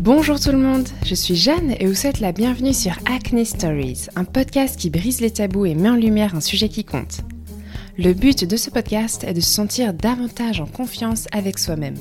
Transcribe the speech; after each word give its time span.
Bonjour 0.00 0.40
tout 0.40 0.50
le 0.50 0.56
monde, 0.56 0.88
je 1.04 1.14
suis 1.14 1.36
Jeanne 1.36 1.74
et 1.78 1.84
vous 1.84 1.94
souhaite 1.94 2.20
la 2.20 2.32
bienvenue 2.32 2.72
sur 2.72 2.92
Acne 3.04 3.44
Stories, 3.44 4.06
un 4.16 4.24
podcast 4.24 4.80
qui 4.80 4.88
brise 4.88 5.20
les 5.20 5.30
tabous 5.30 5.66
et 5.66 5.74
met 5.74 5.90
en 5.90 5.94
lumière 5.94 6.34
un 6.34 6.40
sujet 6.40 6.70
qui 6.70 6.86
compte. 6.86 7.18
Le 7.98 8.14
but 8.14 8.46
de 8.46 8.56
ce 8.56 8.70
podcast 8.70 9.24
est 9.24 9.34
de 9.34 9.42
se 9.42 9.52
sentir 9.52 9.92
davantage 9.92 10.62
en 10.62 10.66
confiance 10.66 11.26
avec 11.32 11.58
soi-même, 11.58 11.98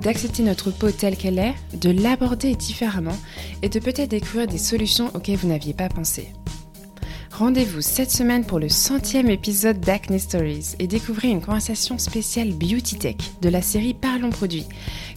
d'accepter 0.00 0.44
notre 0.44 0.70
peau 0.70 0.92
telle 0.92 1.16
qu'elle 1.16 1.40
est, 1.40 1.54
de 1.76 1.90
l'aborder 1.90 2.54
différemment 2.54 3.18
et 3.62 3.68
de 3.68 3.80
peut-être 3.80 4.10
découvrir 4.10 4.46
des 4.46 4.56
solutions 4.56 5.10
auxquelles 5.14 5.38
vous 5.38 5.48
n'aviez 5.48 5.74
pas 5.74 5.88
pensé. 5.88 6.28
Rendez-vous 7.40 7.80
cette 7.80 8.10
semaine 8.10 8.44
pour 8.44 8.58
le 8.58 8.68
centième 8.68 9.30
épisode 9.30 9.80
d'Acne 9.80 10.18
Stories 10.18 10.74
et 10.78 10.86
découvrez 10.86 11.28
une 11.28 11.40
conversation 11.40 11.96
spéciale 11.96 12.50
Beauty 12.52 12.96
Tech 12.98 13.16
de 13.40 13.48
la 13.48 13.62
série 13.62 13.94
Parlons 13.94 14.28
Produits, 14.28 14.66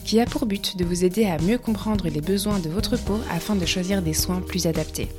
qui 0.04 0.20
a 0.20 0.26
pour 0.26 0.46
but 0.46 0.78
de 0.78 0.86
vous 0.86 1.04
aider 1.06 1.26
à 1.26 1.40
mieux 1.40 1.58
comprendre 1.58 2.08
les 2.08 2.22
besoins 2.22 2.60
de 2.60 2.70
votre 2.70 2.98
peau 2.98 3.20
afin 3.32 3.56
de 3.56 3.66
choisir 3.66 4.02
des 4.02 4.14
soins 4.14 4.42
plus 4.42 4.68
adaptés. 4.68 5.10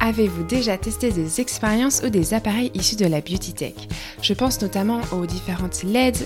Avez-vous 0.00 0.44
déjà 0.44 0.78
testé 0.78 1.10
des 1.10 1.40
expériences 1.40 2.02
ou 2.04 2.08
des 2.08 2.32
appareils 2.32 2.70
issus 2.74 2.96
de 2.96 3.06
la 3.06 3.20
beauty 3.20 3.52
tech 3.52 3.74
Je 4.22 4.32
pense 4.32 4.62
notamment 4.62 5.00
aux 5.12 5.26
différentes 5.26 5.82
LED 5.82 6.16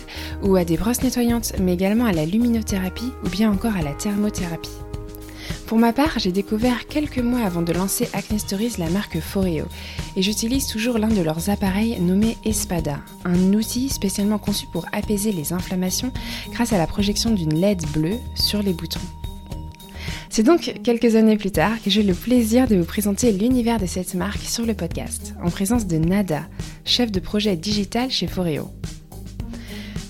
ou 0.42 0.56
à 0.56 0.64
des 0.64 0.76
brosses 0.76 1.02
nettoyantes, 1.02 1.54
mais 1.58 1.72
également 1.72 2.04
à 2.04 2.12
la 2.12 2.26
luminothérapie 2.26 3.12
ou 3.24 3.30
bien 3.30 3.50
encore 3.50 3.76
à 3.76 3.82
la 3.82 3.94
thermothérapie. 3.94 4.91
Pour 5.72 5.78
ma 5.78 5.94
part, 5.94 6.18
j'ai 6.18 6.32
découvert 6.32 6.86
quelques 6.86 7.20
mois 7.20 7.40
avant 7.40 7.62
de 7.62 7.72
lancer 7.72 8.06
Acne 8.12 8.38
Stories 8.38 8.74
la 8.76 8.90
marque 8.90 9.20
Foreo 9.20 9.64
et 10.16 10.20
j'utilise 10.20 10.66
toujours 10.66 10.98
l'un 10.98 11.08
de 11.08 11.22
leurs 11.22 11.48
appareils 11.48 11.98
nommé 11.98 12.36
Espada, 12.44 13.00
un 13.24 13.54
outil 13.54 13.88
spécialement 13.88 14.36
conçu 14.36 14.66
pour 14.70 14.84
apaiser 14.92 15.32
les 15.32 15.54
inflammations 15.54 16.12
grâce 16.50 16.74
à 16.74 16.76
la 16.76 16.86
projection 16.86 17.30
d'une 17.30 17.58
LED 17.58 17.86
bleue 17.94 18.18
sur 18.34 18.62
les 18.62 18.74
boutons. 18.74 19.00
C'est 20.28 20.42
donc 20.42 20.74
quelques 20.84 21.16
années 21.16 21.38
plus 21.38 21.52
tard 21.52 21.80
que 21.82 21.88
j'ai 21.88 22.02
le 22.02 22.12
plaisir 22.12 22.68
de 22.68 22.76
vous 22.76 22.84
présenter 22.84 23.32
l'univers 23.32 23.80
de 23.80 23.86
cette 23.86 24.12
marque 24.12 24.42
sur 24.42 24.66
le 24.66 24.74
podcast, 24.74 25.34
en 25.42 25.48
présence 25.48 25.86
de 25.86 25.96
Nada, 25.96 26.50
chef 26.84 27.10
de 27.10 27.18
projet 27.18 27.56
digital 27.56 28.10
chez 28.10 28.26
Foreo. 28.26 28.68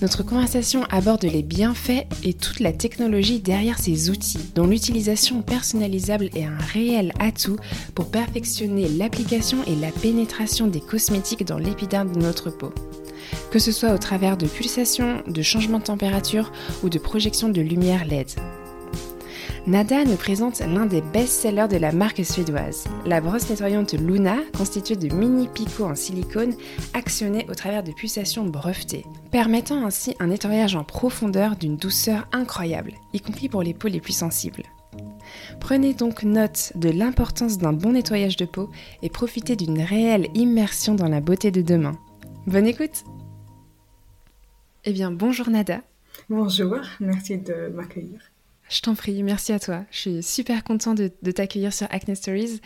Notre 0.03 0.23
conversation 0.23 0.83
aborde 0.89 1.23
les 1.23 1.43
bienfaits 1.43 2.05
et 2.25 2.33
toute 2.33 2.59
la 2.59 2.73
technologie 2.73 3.39
derrière 3.39 3.79
ces 3.79 4.09
outils, 4.09 4.51
dont 4.53 4.67
l'utilisation 4.67 5.41
personnalisable 5.41 6.29
est 6.35 6.43
un 6.43 6.57
réel 6.57 7.13
atout 7.19 7.55
pour 7.95 8.11
perfectionner 8.11 8.89
l'application 8.89 9.59
et 9.65 9.77
la 9.77 9.91
pénétration 9.91 10.67
des 10.67 10.81
cosmétiques 10.81 11.45
dans 11.45 11.57
l'épiderme 11.57 12.11
de 12.11 12.19
notre 12.19 12.49
peau. 12.49 12.73
Que 13.49 13.59
ce 13.59 13.71
soit 13.71 13.93
au 13.93 13.97
travers 13.97 14.35
de 14.35 14.45
pulsations, 14.45 15.23
de 15.25 15.41
changements 15.41 15.79
de 15.79 15.85
température 15.85 16.51
ou 16.83 16.89
de 16.89 16.99
projections 16.99 17.47
de 17.47 17.61
lumière 17.61 18.03
LED. 18.03 18.27
Nada 19.65 20.03
nous 20.03 20.17
présente 20.17 20.59
l'un 20.59 20.85
des 20.85 20.99
best-sellers 20.99 21.69
de 21.69 21.77
la 21.77 21.93
marque 21.93 22.25
suédoise, 22.25 22.83
la 23.05 23.21
brosse 23.21 23.49
nettoyante 23.49 23.93
Luna, 23.93 24.35
constituée 24.57 24.97
de 24.97 25.15
mini 25.15 25.47
picots 25.47 25.85
en 25.85 25.95
silicone 25.95 26.53
actionnés 26.93 27.45
au 27.49 27.55
travers 27.55 27.81
de 27.81 27.93
pulsations 27.93 28.43
brevetées, 28.45 29.05
permettant 29.31 29.85
ainsi 29.85 30.17
un 30.19 30.27
nettoyage 30.27 30.75
en 30.75 30.83
profondeur 30.83 31.55
d'une 31.55 31.77
douceur 31.77 32.27
incroyable, 32.33 32.91
y 33.13 33.21
compris 33.21 33.47
pour 33.47 33.63
les 33.63 33.73
peaux 33.73 33.87
les 33.87 34.01
plus 34.01 34.11
sensibles. 34.11 34.63
Prenez 35.61 35.93
donc 35.93 36.23
note 36.23 36.73
de 36.75 36.89
l'importance 36.89 37.57
d'un 37.57 37.71
bon 37.71 37.93
nettoyage 37.93 38.35
de 38.35 38.45
peau 38.45 38.69
et 39.01 39.09
profitez 39.09 39.55
d'une 39.55 39.81
réelle 39.81 40.27
immersion 40.33 40.93
dans 40.93 41.07
la 41.07 41.21
beauté 41.21 41.51
de 41.51 41.61
demain. 41.61 41.97
Bonne 42.47 42.67
écoute 42.67 43.05
Eh 44.83 44.91
bien, 44.91 45.09
bonjour 45.09 45.49
Nada. 45.49 45.83
Bonjour, 46.29 46.81
merci 46.99 47.37
de 47.37 47.71
m'accueillir. 47.73 48.32
Je 48.73 48.81
t'en 48.81 48.95
prie, 48.95 49.21
merci 49.21 49.53
à 49.53 49.59
toi. 49.59 49.85
Je 49.91 49.99
suis 49.99 50.23
super 50.23 50.63
contente 50.63 50.97
de, 50.97 51.31
t'accueillir 51.31 51.71
sur 51.71 51.85
Acne 51.91 52.15
Stories 52.15 52.59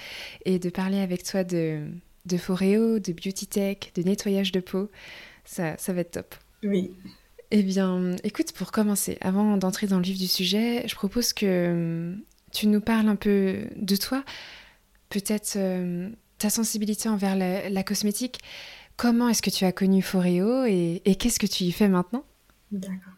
et 0.45 0.57
de 0.57 0.69
parler 0.69 0.99
avec 1.01 1.23
toi 1.23 1.43
de, 1.43 1.85
de 2.25 2.37
Foreo, 2.37 2.99
de 2.99 3.11
Beauty 3.11 3.45
Tech, 3.45 3.77
de 3.93 4.03
nettoyage 4.03 4.53
de 4.53 4.61
peau. 4.61 4.89
Ça, 5.43 5.75
ça 5.77 5.91
va 5.91 5.99
être 5.99 6.11
top. 6.11 6.35
Oui. 6.63 6.93
Eh 7.51 7.61
bien, 7.61 8.15
écoute, 8.23 8.53
pour 8.53 8.71
commencer, 8.71 9.17
avant 9.19 9.57
d'entrer 9.57 9.85
dans 9.87 9.97
le 9.97 10.03
vif 10.03 10.17
du 10.17 10.27
sujet, 10.27 10.87
je 10.87 10.95
propose 10.95 11.33
que 11.33 11.71
hum, 11.71 12.21
tu 12.53 12.67
nous 12.67 12.79
parles 12.79 13.09
un 13.09 13.17
peu 13.17 13.67
de 13.75 13.95
toi, 13.97 14.23
peut-être 15.09 15.57
hum, 15.57 16.15
ta 16.37 16.49
sensibilité 16.49 17.09
envers 17.09 17.35
la, 17.35 17.83
cosmétique. 17.83 18.39
Comment 18.95 19.27
est-ce 19.27 19.41
que 19.41 19.49
tu 19.49 19.65
as 19.65 19.73
connu 19.73 20.01
Foreo 20.01 20.63
et, 20.63 21.01
et 21.03 21.15
qu'est-ce 21.15 21.39
que 21.39 21.47
tu 21.47 21.65
y 21.65 21.73
fais 21.73 21.89
maintenant? 21.89 22.23
D'accord. 22.71 23.13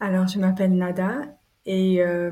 Alors, 0.00 0.26
je 0.26 0.40
m'appelle 0.40 0.72
Nada 0.72 1.38
et 1.66 2.02
euh, 2.02 2.30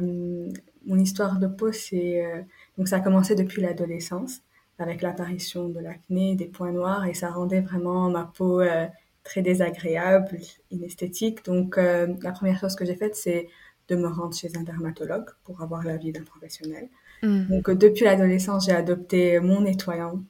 mon 0.87 0.99
histoire 0.99 1.39
de 1.39 1.47
peau, 1.47 1.73
c'est 1.73 2.25
euh, 2.25 2.43
donc 2.77 2.89
ça 2.89 2.97
a 2.97 3.01
commencé 3.01 3.35
depuis 3.35 3.63
l'adolescence 3.63 4.43
avec 4.79 5.03
l'apparition 5.03 5.69
de 5.69 5.81
l'acné, 5.81 6.35
des 6.35 6.47
points 6.47 6.73
noirs 6.73 7.07
et 7.07 7.15
ça 7.15 7.31
rendait 7.31 7.61
vraiment 7.61 8.11
ma 8.11 8.25
peau 8.25 8.61
euh, 8.61 8.87
très 9.23 9.43
désagréable, 9.43 10.39
inesthétique. 10.71 11.45
Donc 11.45 11.77
la 11.77 12.33
première 12.33 12.59
chose 12.59 12.75
que 12.75 12.85
j'ai 12.85 12.97
faite, 12.97 13.15
c'est 13.15 13.49
de 13.89 13.97
me 13.97 14.09
rendre 14.09 14.35
chez 14.35 14.51
un 14.57 14.63
dermatologue 14.63 15.29
pour 15.45 15.63
avoir 15.63 15.85
l'avis 15.85 16.11
d'un 16.11 16.25
professionnel. 16.25 16.89
Mmh. 17.23 17.45
Donc 17.45 17.71
depuis 17.71 18.05
l'adolescence, 18.05 18.67
j'ai 18.67 18.73
adopté 18.73 19.39
mon 19.39 19.61
nettoyant 19.61 20.21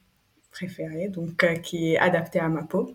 préféré, 0.51 1.07
donc 1.07 1.43
qui 1.63 1.93
est 1.93 1.97
adapté 1.97 2.39
à 2.39 2.49
ma 2.49 2.61
peau. 2.63 2.93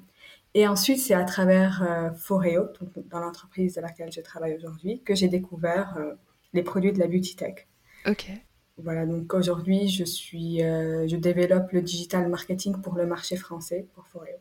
Et 0.58 0.66
ensuite, 0.66 0.98
c'est 0.98 1.14
à 1.14 1.22
travers 1.22 1.84
euh, 1.84 2.10
Foreo, 2.16 2.64
dans 2.96 3.20
l'entreprise 3.20 3.76
de 3.76 3.80
laquelle 3.80 4.10
je 4.10 4.20
travaille 4.20 4.56
aujourd'hui, 4.56 5.00
que 5.04 5.14
j'ai 5.14 5.28
découvert 5.28 5.96
euh, 5.96 6.14
les 6.52 6.64
produits 6.64 6.92
de 6.92 6.98
la 6.98 7.06
beauty 7.06 7.36
tech. 7.36 7.68
Ok. 8.08 8.32
Voilà, 8.76 9.06
donc 9.06 9.32
aujourd'hui, 9.34 9.86
je 9.86 10.02
suis, 10.02 10.64
euh, 10.64 11.06
je 11.06 11.14
développe 11.14 11.70
le 11.70 11.80
digital 11.80 12.28
marketing 12.28 12.82
pour 12.82 12.96
le 12.96 13.06
marché 13.06 13.36
français 13.36 13.86
pour 13.94 14.08
Foreo. 14.08 14.34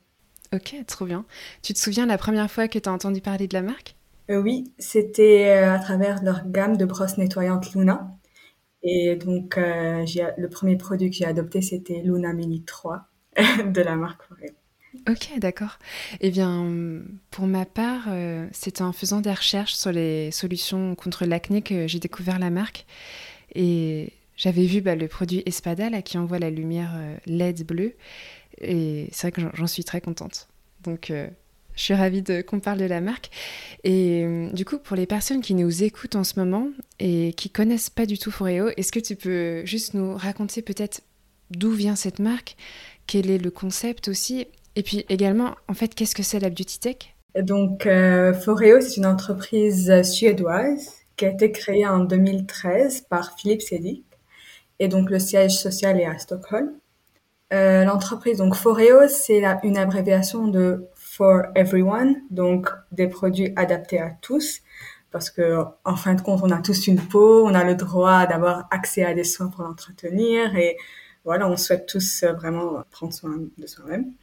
Ok, 0.56 0.76
trop 0.88 1.06
bien. 1.06 1.24
Tu 1.62 1.76
te 1.76 1.78
souviens 1.78 2.08
la 2.08 2.18
première 2.18 2.50
fois 2.50 2.68
que 2.68 2.80
tu 2.80 2.90
as 2.90 2.92
entendu 2.92 3.22
parler 3.22 3.48
de 3.48 3.54
la 3.54 3.62
marque? 3.62 3.96
Oui, 4.28 4.74
c'était 4.80 5.52
à 5.52 5.78
travers 5.78 6.24
leur 6.24 6.48
gamme 6.48 6.78
de 6.78 6.86
brosses 6.86 7.20
nettoyantes 7.20 7.76
Luna. 7.76 8.18
Et 8.82 9.18
donc, 9.18 9.56
le 9.56 10.48
premier 10.48 10.78
produit 10.78 11.12
que 11.12 11.16
j'ai 11.16 11.26
adopté, 11.26 11.62
c'était 11.62 12.02
Luna 12.02 12.34
Mini 12.34 12.64
3 12.64 13.06
de 13.68 13.82
la 13.82 13.96
marque 13.96 14.24
Foreo. 14.24 14.57
Ok, 15.10 15.30
d'accord. 15.38 15.80
Eh 16.22 16.32
bien, 16.32 17.02
pour 17.32 17.48
ma 17.48 17.66
part, 17.66 18.06
euh, 18.08 18.48
c'est 18.52 18.82
en 18.82 18.92
faisant 18.92 19.22
des 19.22 19.32
recherches 19.32 19.74
sur 19.74 19.92
les 19.92 20.32
solutions 20.32 20.96
contre 20.96 21.26
l'acné 21.26 21.62
que 21.62 21.88
j'ai 21.88 22.00
découvert 22.00 22.40
la 22.40 22.50
marque. 22.50 22.86
Et 23.56 24.12
j'avais 24.36 24.66
vu 24.66 24.82
bah, 24.82 24.96
le 24.96 25.08
produit 25.08 25.44
Espada 25.46 26.02
qui 26.02 26.18
envoie 26.18 26.40
la 26.40 26.50
lumière 26.50 26.92
euh, 26.96 27.16
LED 27.26 27.66
bleue. 27.66 27.96
Et 28.60 29.08
c'est 29.12 29.30
vrai 29.30 29.32
que 29.32 29.56
j'en 29.56 29.68
suis 29.68 29.84
très 29.84 30.02
contente. 30.02 30.48
Donc, 30.84 31.12
euh, 31.12 31.28
je 31.76 31.84
suis 31.84 31.94
ravie 31.94 32.24
qu'on 32.46 32.60
parle 32.60 32.80
de 32.80 32.86
la 32.86 33.02
marque. 33.02 33.30
Et 33.84 34.26
du 34.52 34.66
coup, 34.66 34.80
pour 34.80 34.96
les 34.96 35.06
personnes 35.06 35.42
qui 35.42 35.54
nous 35.54 35.84
écoutent 35.84 36.16
en 36.16 36.24
ce 36.24 36.40
moment 36.40 36.70
et 37.00 37.34
qui 37.38 37.52
connaissent 37.52 37.92
pas 37.92 38.08
du 38.08 38.18
tout 38.18 38.32
Foreo, 38.32 38.70
est-ce 38.78 38.92
que 38.92 39.00
tu 39.00 39.16
peux 39.16 39.64
juste 39.64 39.94
nous 39.94 40.16
raconter 40.16 40.64
peut-être 40.64 41.02
d'où 41.52 41.72
vient 41.72 41.96
cette 41.96 42.18
marque? 42.18 42.58
Quel 43.06 43.30
est 43.30 43.38
le 43.38 43.52
concept 43.52 44.08
aussi? 44.08 44.48
Et 44.78 44.84
puis 44.84 45.06
également, 45.10 45.56
en 45.68 45.74
fait, 45.74 45.96
qu'est-ce 45.96 46.14
que 46.14 46.22
c'est 46.22 46.40
la 46.40 46.50
Beauty 46.50 46.80
Tech? 46.80 47.16
Donc, 47.36 47.88
euh, 47.88 48.32
Foreo, 48.32 48.80
c'est 48.80 48.98
une 48.98 49.08
entreprise 49.08 50.04
suédoise 50.04 50.94
qui 51.16 51.26
a 51.26 51.30
été 51.30 51.52
créée 51.52 51.88
en 51.88 52.00
2013 52.00 53.02
par 53.10 53.36
Philippe 53.40 53.64
Sedig. 53.64 54.04
Et 54.78 54.88
donc, 54.88 55.10
le 55.10 55.18
siège 55.18 55.58
social 55.58 56.00
est 56.00 56.06
à 56.06 56.20
Stockholm. 56.20 56.74
Euh, 57.54 57.86
l'entreprise, 57.86 58.38
donc 58.38 58.54
Foreo, 58.54 59.08
c'est 59.08 59.42
une 59.64 59.78
abréviation 59.78 60.48
de 60.48 60.86
For 60.94 61.46
Everyone, 61.56 62.16
donc 62.30 62.70
des 62.92 63.08
produits 63.08 63.54
adaptés 63.56 64.00
à 64.00 64.12
tous. 64.22 64.60
Parce 65.10 65.32
que, 65.32 65.64
en 65.86 65.96
fin 65.96 66.14
de 66.14 66.22
compte, 66.22 66.42
on 66.44 66.52
a 66.52 66.62
tous 66.62 66.86
une 66.86 67.00
peau, 67.00 67.48
on 67.48 67.56
a 67.56 67.64
le 67.64 67.74
droit 67.74 68.28
d'avoir 68.28 68.68
accès 68.70 69.04
à 69.04 69.16
des 69.16 69.24
soins 69.24 69.48
pour 69.48 69.64
l'entretenir 69.64 70.56
et 70.56 70.78
voilà, 71.28 71.50
on 71.50 71.58
souhaite 71.58 71.88
tous 71.88 72.24
vraiment 72.24 72.84
prendre 72.90 73.12
soin 73.12 73.38
de 73.58 73.68
soi-même. 73.68 74.14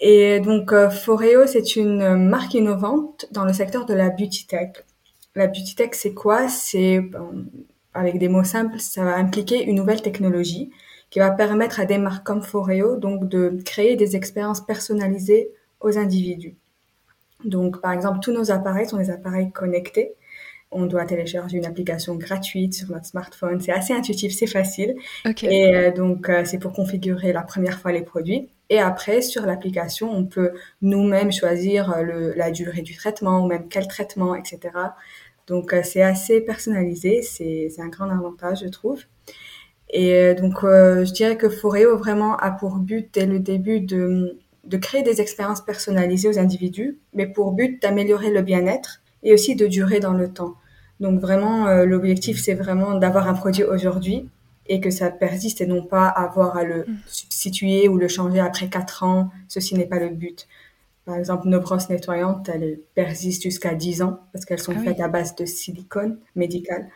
Et 0.00 0.40
donc, 0.40 0.72
euh, 0.72 0.90
Foreo, 0.90 1.46
c'est 1.46 1.76
une 1.76 2.16
marque 2.28 2.54
innovante 2.54 3.26
dans 3.30 3.44
le 3.44 3.52
secteur 3.52 3.86
de 3.86 3.94
la 3.94 4.10
beauty 4.10 4.48
tech. 4.48 4.70
La 5.36 5.46
beauty 5.46 5.76
tech, 5.76 5.90
c'est 5.92 6.14
quoi? 6.14 6.48
C'est, 6.48 7.00
avec 7.94 8.18
des 8.18 8.28
mots 8.28 8.42
simples, 8.42 8.80
ça 8.80 9.04
va 9.04 9.14
impliquer 9.14 9.62
une 9.62 9.76
nouvelle 9.76 10.02
technologie 10.02 10.72
qui 11.10 11.20
va 11.20 11.30
permettre 11.30 11.78
à 11.78 11.84
des 11.84 11.98
marques 11.98 12.26
comme 12.26 12.42
Foreo 12.42 12.96
donc 12.96 13.28
de 13.28 13.58
créer 13.64 13.94
des 13.94 14.16
expériences 14.16 14.60
personnalisées 14.60 15.50
aux 15.80 15.96
individus. 15.96 16.56
Donc, 17.44 17.80
par 17.80 17.92
exemple, 17.92 18.18
tous 18.20 18.32
nos 18.32 18.50
appareils 18.50 18.88
sont 18.88 18.96
des 18.96 19.10
appareils 19.10 19.52
connectés 19.52 20.16
on 20.70 20.86
doit 20.86 21.04
télécharger 21.04 21.58
une 21.58 21.64
application 21.64 22.16
gratuite 22.16 22.74
sur 22.74 22.90
notre 22.90 23.06
smartphone. 23.06 23.60
C'est 23.60 23.72
assez 23.72 23.92
intuitif, 23.92 24.32
c'est 24.34 24.46
facile. 24.46 24.96
Et 25.42 25.74
euh, 25.74 25.92
donc, 25.92 26.28
euh, 26.28 26.42
c'est 26.44 26.58
pour 26.58 26.72
configurer 26.72 27.32
la 27.32 27.42
première 27.42 27.80
fois 27.80 27.92
les 27.92 28.02
produits. 28.02 28.48
Et 28.68 28.78
après, 28.80 29.22
sur 29.22 29.46
l'application, 29.46 30.10
on 30.10 30.24
peut 30.24 30.52
nous-mêmes 30.82 31.32
choisir 31.32 31.92
euh, 31.92 32.32
la 32.34 32.50
durée 32.50 32.82
du 32.82 32.96
traitement 32.96 33.44
ou 33.44 33.46
même 33.46 33.68
quel 33.68 33.86
traitement, 33.86 34.34
etc. 34.34 34.58
Donc 35.46 35.72
c'est 35.84 36.02
assez 36.02 36.40
personnalisé, 36.40 37.22
c'est 37.22 37.70
un 37.78 37.86
grand 37.86 38.10
avantage 38.10 38.62
je 38.64 38.68
trouve. 38.68 39.04
Et 39.90 40.34
donc 40.34 40.54
je 40.62 41.12
dirais 41.12 41.36
que 41.36 41.48
Foreo 41.48 41.96
vraiment 41.96 42.36
a 42.38 42.50
pour 42.50 42.78
but 42.78 43.08
dès 43.14 43.26
le 43.26 43.38
début 43.38 43.78
de, 43.78 44.40
de 44.64 44.76
créer 44.76 45.04
des 45.04 45.20
expériences 45.20 45.60
personnalisées 45.60 46.28
aux 46.28 46.40
individus, 46.40 46.98
mais 47.14 47.28
pour 47.28 47.52
but 47.52 47.80
d'améliorer 47.80 48.30
le 48.30 48.42
bien-être 48.42 49.02
et 49.22 49.32
aussi 49.32 49.56
de 49.56 49.66
durer 49.66 50.00
dans 50.00 50.12
le 50.12 50.28
temps. 50.28 50.54
Donc 51.00 51.20
vraiment, 51.20 51.66
l'objectif, 51.84 52.40
c'est 52.42 52.54
vraiment 52.54 52.94
d'avoir 52.94 53.28
un 53.28 53.34
produit 53.34 53.64
aujourd'hui 53.64 54.28
et 54.68 54.80
que 54.80 54.90
ça 54.90 55.10
persiste 55.10 55.60
et 55.60 55.66
non 55.66 55.82
pas 55.82 56.08
avoir 56.08 56.56
à 56.56 56.64
le 56.64 56.84
mm. 56.86 56.98
substituer 57.06 57.88
ou 57.88 57.98
le 57.98 58.08
changer 58.08 58.40
après 58.40 58.68
quatre 58.68 59.02
ans. 59.02 59.30
Ceci 59.48 59.74
n'est 59.74 59.86
pas 59.86 59.98
le 59.98 60.10
but. 60.10 60.46
Par 61.04 61.16
exemple, 61.16 61.48
nos 61.48 61.60
brosses 61.60 61.88
nettoyantes, 61.88 62.48
elles 62.48 62.80
persistent 62.94 63.44
jusqu'à 63.44 63.74
10 63.74 64.02
ans 64.02 64.20
parce 64.32 64.44
qu'elles 64.44 64.58
sont 64.58 64.74
ah 64.76 64.82
faites 64.82 65.00
à 65.00 65.08
base 65.08 65.36
de 65.36 65.44
silicone 65.44 66.18
médical. 66.34 66.88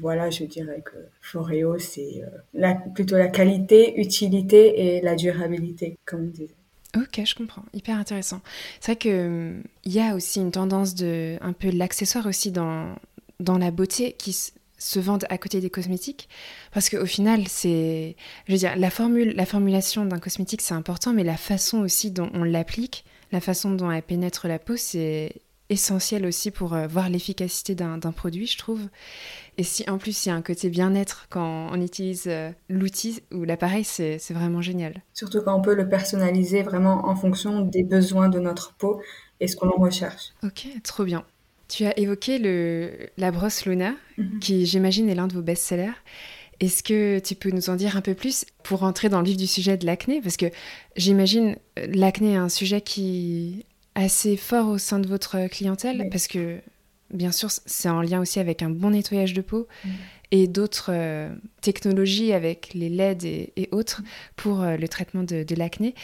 Voilà, 0.00 0.30
je 0.30 0.44
dirais 0.44 0.82
que 0.84 0.96
Foreo, 1.22 1.78
c'est 1.78 2.24
euh, 2.54 2.74
plutôt 2.94 3.16
la 3.16 3.28
qualité, 3.28 3.98
utilité 4.00 4.96
et 4.96 5.00
la 5.00 5.14
durabilité, 5.14 5.96
comme 6.04 6.24
on 6.24 6.28
disait. 6.28 6.54
Ok, 6.96 7.20
je 7.24 7.34
comprends. 7.34 7.64
Hyper 7.74 7.98
intéressant. 7.98 8.40
C'est 8.80 8.92
vrai 8.92 8.96
qu'il 8.96 9.62
il 9.84 9.92
y 9.92 10.00
a 10.00 10.14
aussi 10.14 10.40
une 10.40 10.50
tendance 10.50 10.94
de 10.94 11.36
un 11.40 11.52
peu 11.52 11.70
l'accessoire 11.70 12.26
aussi 12.26 12.50
dans, 12.50 12.94
dans 13.40 13.58
la 13.58 13.70
beauté 13.70 14.12
qui 14.12 14.32
se 14.78 14.98
vendent 14.98 15.26
à 15.30 15.38
côté 15.38 15.60
des 15.60 15.70
cosmétiques 15.70 16.28
parce 16.72 16.90
qu'au 16.90 17.06
final 17.06 17.48
c'est 17.48 18.14
je 18.46 18.52
veux 18.52 18.58
dire 18.58 18.76
la 18.76 18.90
formule 18.90 19.34
la 19.34 19.46
formulation 19.46 20.04
d'un 20.04 20.18
cosmétique 20.18 20.60
c'est 20.60 20.74
important 20.74 21.14
mais 21.14 21.24
la 21.24 21.38
façon 21.38 21.78
aussi 21.78 22.10
dont 22.10 22.28
on 22.34 22.44
l'applique 22.44 23.06
la 23.32 23.40
façon 23.40 23.70
dont 23.70 23.90
elle 23.90 24.02
pénètre 24.02 24.46
la 24.46 24.58
peau 24.58 24.76
c'est 24.76 25.32
essentiel 25.68 26.26
aussi 26.26 26.50
pour 26.50 26.74
euh, 26.74 26.86
voir 26.86 27.08
l'efficacité 27.08 27.74
d'un 27.74 27.98
produit 27.98 28.46
je 28.46 28.58
trouve. 28.58 28.80
Et 29.58 29.62
si 29.62 29.88
en 29.88 29.98
plus 29.98 30.24
il 30.24 30.28
y 30.28 30.32
a 30.32 30.34
un 30.34 30.42
côté 30.42 30.70
bien-être 30.70 31.26
quand 31.28 31.68
on 31.72 31.80
utilise 31.80 32.24
euh, 32.26 32.50
l'outil 32.68 33.22
ou 33.32 33.44
l'appareil 33.44 33.84
c'est 33.84 34.18
vraiment 34.30 34.62
génial. 34.62 35.02
Surtout 35.14 35.40
quand 35.42 35.56
on 35.56 35.62
peut 35.62 35.74
le 35.74 35.88
personnaliser 35.88 36.62
vraiment 36.62 37.08
en 37.08 37.16
fonction 37.16 37.62
des 37.62 37.82
besoins 37.82 38.28
de 38.28 38.38
notre 38.38 38.74
peau 38.74 39.00
et 39.40 39.48
ce 39.48 39.56
qu'on 39.56 39.68
en 39.68 39.80
recherche. 39.80 40.32
Ok 40.42 40.68
trop 40.82 41.04
bien. 41.04 41.24
Tu 41.68 41.84
as 41.84 41.98
évoqué 41.98 42.38
le, 42.38 43.08
la 43.16 43.32
brosse 43.32 43.66
Luna, 43.66 43.94
mhm. 44.18 44.38
qui 44.38 44.66
j'imagine 44.66 45.08
est 45.08 45.16
l'un 45.16 45.26
de 45.26 45.34
vos 45.34 45.42
best-sellers. 45.42 45.90
Est-ce 46.60 46.82
que 46.82 47.18
tu 47.18 47.34
peux 47.34 47.50
nous 47.50 47.68
en 47.68 47.76
dire 47.76 47.96
un 47.96 48.00
peu 48.00 48.14
plus 48.14 48.46
pour 48.62 48.82
entrer 48.82 49.08
dans 49.08 49.20
le 49.20 49.26
vif 49.26 49.36
du 49.36 49.46
sujet 49.46 49.76
de 49.76 49.84
l'acné? 49.84 50.20
Parce 50.22 50.36
que 50.36 50.46
j'imagine 50.96 51.56
euh, 51.78 51.86
l'acné 51.92 52.32
est 52.32 52.36
un 52.36 52.48
sujet 52.48 52.80
qui 52.80 53.66
assez 53.96 54.36
fort 54.36 54.68
au 54.68 54.78
sein 54.78 55.00
de 55.00 55.08
votre 55.08 55.48
clientèle, 55.48 56.08
parce 56.10 56.28
que 56.28 56.58
bien 57.10 57.32
sûr 57.32 57.50
c'est 57.50 57.88
en 57.88 58.02
lien 58.02 58.20
aussi 58.20 58.38
avec 58.38 58.62
un 58.62 58.70
bon 58.70 58.90
nettoyage 58.90 59.32
de 59.32 59.40
peau 59.40 59.66
et 60.30 60.46
d'autres 60.46 60.90
euh, 60.92 61.34
technologies 61.62 62.32
avec 62.32 62.74
les 62.74 62.88
LED 62.88 63.24
et, 63.24 63.68
autres 63.72 64.02
pour 64.36 64.62
euh, 64.62 64.76
le 64.76 64.86
traitement 64.86 65.22
de, 65.22 65.42
de 65.42 65.54
l'acné. 65.54 65.94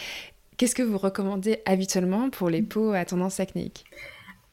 Qu'est-ce 0.57 0.75
que 0.75 0.83
vous 0.83 0.99
recommandez 0.99 1.61
habituellement 1.67 2.31
pour 2.31 2.49
les 2.49 2.63
peaux 2.63 2.93
à 2.93 3.05
tendance 3.05 3.41
acnéique? 3.41 3.85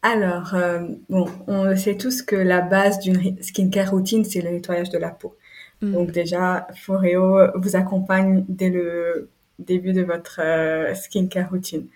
Alors, 0.02 0.56
euh, 0.56 0.80
bon, 1.10 1.28
on 1.48 1.76
sait 1.76 1.98
tous 1.98 2.22
que 2.22 2.36
la 2.36 2.62
base 2.62 3.00
d'une 3.00 3.42
skincare 3.42 3.92
routine, 3.92 4.24
c'est 4.24 4.42
le 4.42 4.50
nettoyage 4.50 4.90
de 4.90 4.98
la 4.98 5.10
peau. 5.10 5.38
Mm. 5.82 5.92
Donc 5.94 6.12
déjà, 6.12 6.68
Foreo 6.76 7.40
vous 7.56 7.76
accompagne 7.76 8.44
dès 8.48 8.70
le 8.70 9.30
début 9.60 9.94
de 9.94 10.02
votre 10.02 10.40
euh, 10.42 10.96
skincare 10.96 11.50
routine. 11.50 11.88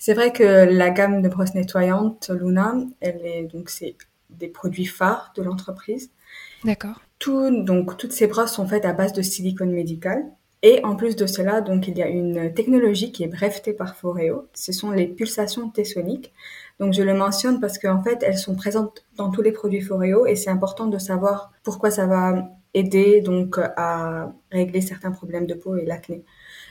C'est 0.00 0.14
vrai 0.14 0.32
que 0.32 0.42
la 0.42 0.88
gamme 0.88 1.20
de 1.20 1.28
brosses 1.28 1.54
nettoyantes 1.54 2.30
Luna, 2.30 2.74
elle 3.00 3.20
est 3.22 3.42
donc 3.42 3.68
c'est 3.68 3.96
des 4.30 4.48
produits 4.48 4.86
phares 4.86 5.30
de 5.36 5.42
l'entreprise. 5.42 6.10
D'accord. 6.64 7.02
Tout, 7.18 7.62
donc 7.62 7.98
toutes 7.98 8.12
ces 8.12 8.26
brosses 8.26 8.54
sont 8.54 8.66
faites 8.66 8.86
à 8.86 8.94
base 8.94 9.12
de 9.12 9.20
silicone 9.20 9.72
médical. 9.72 10.24
Et 10.62 10.82
en 10.84 10.96
plus 10.96 11.16
de 11.16 11.26
cela, 11.26 11.60
donc 11.60 11.86
il 11.86 11.98
y 11.98 12.02
a 12.02 12.08
une 12.08 12.52
technologie 12.54 13.12
qui 13.12 13.24
est 13.24 13.28
brevetée 13.28 13.74
par 13.74 13.94
Foreo. 13.94 14.48
Ce 14.54 14.72
sont 14.72 14.90
les 14.90 15.06
pulsations 15.06 15.68
tessoniques. 15.68 16.32
Donc 16.78 16.94
je 16.94 17.02
le 17.02 17.12
mentionne 17.12 17.60
parce 17.60 17.78
qu'en 17.78 18.02
fait, 18.02 18.22
elles 18.22 18.38
sont 18.38 18.54
présentes 18.54 19.04
dans 19.16 19.30
tous 19.30 19.42
les 19.42 19.52
produits 19.52 19.82
Foreo 19.82 20.24
et 20.24 20.34
c'est 20.34 20.50
important 20.50 20.86
de 20.86 20.98
savoir 20.98 21.52
pourquoi 21.62 21.90
ça 21.90 22.06
va 22.06 22.48
aider 22.72 23.20
donc 23.20 23.58
à 23.76 24.32
régler 24.50 24.80
certains 24.80 25.10
problèmes 25.10 25.46
de 25.46 25.54
peau 25.54 25.76
et 25.76 25.84
l'acné. 25.84 26.24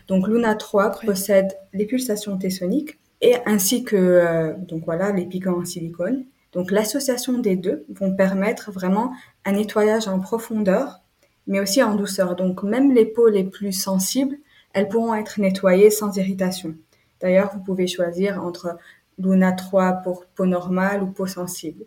Donc 0.07 0.27
Luna 0.27 0.55
3 0.55 1.01
possède 1.05 1.55
les 1.73 1.85
pulsations 1.85 2.35
tessoniques 2.35 2.97
et 3.21 3.35
ainsi 3.45 3.83
que 3.83 3.95
euh, 3.95 4.53
donc 4.57 4.85
voilà 4.85 5.11
les 5.11 5.25
piquants 5.25 5.59
en 5.59 5.65
silicone. 5.65 6.25
Donc 6.51 6.71
l'association 6.71 7.37
des 7.37 7.55
deux 7.55 7.85
vont 7.89 8.15
permettre 8.15 8.71
vraiment 8.71 9.13
un 9.45 9.51
nettoyage 9.53 10.07
en 10.07 10.19
profondeur, 10.19 11.01
mais 11.47 11.59
aussi 11.59 11.83
en 11.83 11.95
douceur. 11.95 12.35
Donc 12.35 12.63
même 12.63 12.93
les 12.93 13.05
peaux 13.05 13.29
les 13.29 13.43
plus 13.43 13.73
sensibles, 13.73 14.37
elles 14.73 14.87
pourront 14.87 15.13
être 15.15 15.39
nettoyées 15.39 15.91
sans 15.91 16.15
irritation. 16.17 16.75
D'ailleurs, 17.21 17.51
vous 17.53 17.59
pouvez 17.59 17.87
choisir 17.87 18.43
entre 18.43 18.77
Luna 19.17 19.51
3 19.51 19.93
pour 20.03 20.25
peau 20.25 20.45
normale 20.45 21.03
ou 21.03 21.07
peau 21.07 21.27
sensible. 21.27 21.85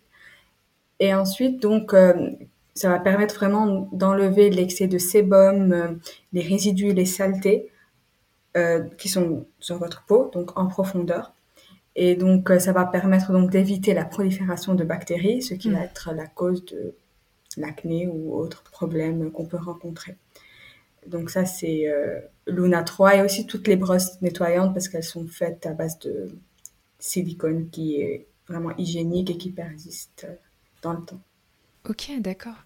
Et 1.01 1.15
ensuite, 1.15 1.61
donc, 1.61 1.95
euh, 1.95 2.31
ça 2.75 2.91
va 2.91 2.99
permettre 3.01 3.35
vraiment 3.35 3.89
d'enlever 3.93 4.51
l'excès 4.51 4.87
de 4.87 4.99
sébum, 4.99 5.73
euh, 5.73 5.89
les 6.33 6.43
résidus, 6.43 6.93
les 6.93 7.07
saletés 7.07 7.72
euh, 8.57 8.85
qui 8.99 9.09
sont 9.09 9.47
sur 9.61 9.79
votre 9.79 10.05
peau, 10.05 10.31
donc 10.33 10.59
en 10.59 10.67
profondeur. 10.67 11.35
Et 11.95 12.17
donc, 12.17 12.51
ça 12.59 12.73
va 12.73 12.87
permettre 12.87 13.33
donc 13.33 13.51
d'éviter 13.51 13.93
la 13.93 14.05
prolifération 14.05 14.75
de 14.75 14.85
bactéries, 14.85 15.43
ce 15.43 15.55
qui 15.55 15.71
va 15.71 15.81
mm. 15.81 15.85
être 15.85 16.13
la 16.15 16.27
cause 16.27 16.65
de 16.67 16.95
l'acné 17.59 18.09
ou 18.09 18.35
autres 18.35 18.63
problèmes 18.65 19.31
qu'on 19.31 19.45
peut 19.45 19.59
rencontrer. 19.59 20.17
Donc 21.07 21.31
ça, 21.31 21.45
c'est 21.45 21.93
Luna 22.47 22.83
3 22.83 23.17
et 23.17 23.23
aussi 23.23 23.47
toutes 23.47 23.69
les 23.69 23.77
brosses 23.77 24.23
nettoyantes 24.23 24.73
parce 24.73 24.89
qu'elles 24.89 25.03
sont 25.03 25.27
faites 25.27 25.67
à 25.67 25.73
base 25.73 25.99
de 25.99 26.29
silicone 26.99 27.69
qui 27.71 28.01
est 28.01 28.27
vraiment 28.49 28.75
hygiénique 28.77 29.31
et 29.31 29.37
qui 29.37 29.51
persiste 29.51 30.27
dans 30.83 30.93
le 30.93 31.05
temps. 31.05 31.21
Ok, 31.89 32.11
d'accord. 32.21 32.65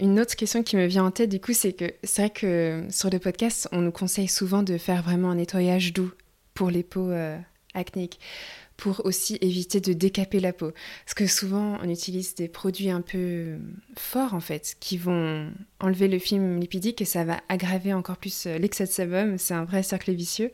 Une 0.00 0.18
autre 0.18 0.34
question 0.34 0.62
qui 0.62 0.76
me 0.76 0.86
vient 0.86 1.04
en 1.04 1.10
tête, 1.10 1.30
du 1.30 1.40
coup, 1.40 1.52
c'est 1.52 1.72
que 1.72 1.92
c'est 2.02 2.22
vrai 2.22 2.30
que 2.30 2.84
sur 2.90 3.10
le 3.10 3.18
podcast, 3.18 3.68
on 3.72 3.82
nous 3.82 3.92
conseille 3.92 4.28
souvent 4.28 4.62
de 4.62 4.78
faire 4.78 5.02
vraiment 5.02 5.30
un 5.30 5.36
nettoyage 5.36 5.92
doux 5.92 6.10
pour 6.54 6.70
les 6.70 6.82
peaux 6.82 7.10
euh, 7.10 7.38
acnéiques, 7.74 8.18
pour 8.76 9.04
aussi 9.04 9.38
éviter 9.40 9.80
de 9.80 9.92
décaper 9.92 10.40
la 10.40 10.52
peau. 10.52 10.72
Parce 11.04 11.14
que 11.14 11.26
souvent, 11.26 11.78
on 11.82 11.88
utilise 11.88 12.34
des 12.34 12.48
produits 12.48 12.90
un 12.90 13.02
peu 13.02 13.58
forts, 13.96 14.34
en 14.34 14.40
fait, 14.40 14.76
qui 14.80 14.96
vont 14.96 15.50
enlever 15.78 16.08
le 16.08 16.18
film 16.18 16.58
lipidique 16.58 17.00
et 17.00 17.06
ça 17.06 17.24
va 17.24 17.40
aggraver 17.48 17.92
encore 17.92 18.16
plus 18.16 18.46
euh, 18.46 18.58
l'excès 18.58 18.86
de 18.86 18.90
sébum. 18.90 19.38
C'est 19.38 19.54
un 19.54 19.64
vrai 19.64 19.82
cercle 19.82 20.12
vicieux. 20.12 20.50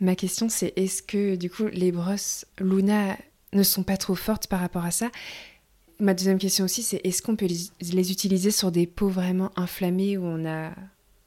Ma 0.00 0.16
question, 0.16 0.48
c'est 0.48 0.72
est-ce 0.76 1.02
que 1.02 1.36
du 1.36 1.48
coup 1.48 1.66
les 1.68 1.92
brosses 1.92 2.46
Luna 2.58 3.16
ne 3.52 3.62
sont 3.62 3.84
pas 3.84 3.96
trop 3.96 4.16
fortes 4.16 4.48
par 4.48 4.60
rapport 4.60 4.84
à 4.84 4.90
ça? 4.90 5.10
Ma 6.00 6.14
deuxième 6.14 6.38
question 6.38 6.64
aussi, 6.64 6.82
c'est 6.82 7.00
est-ce 7.04 7.22
qu'on 7.22 7.36
peut 7.36 7.46
les, 7.46 8.10
utiliser 8.10 8.50
sur 8.50 8.72
des 8.72 8.86
peaux 8.86 9.08
vraiment 9.08 9.50
inflammées 9.56 10.18
où 10.18 10.24
on 10.24 10.44
a 10.44 10.72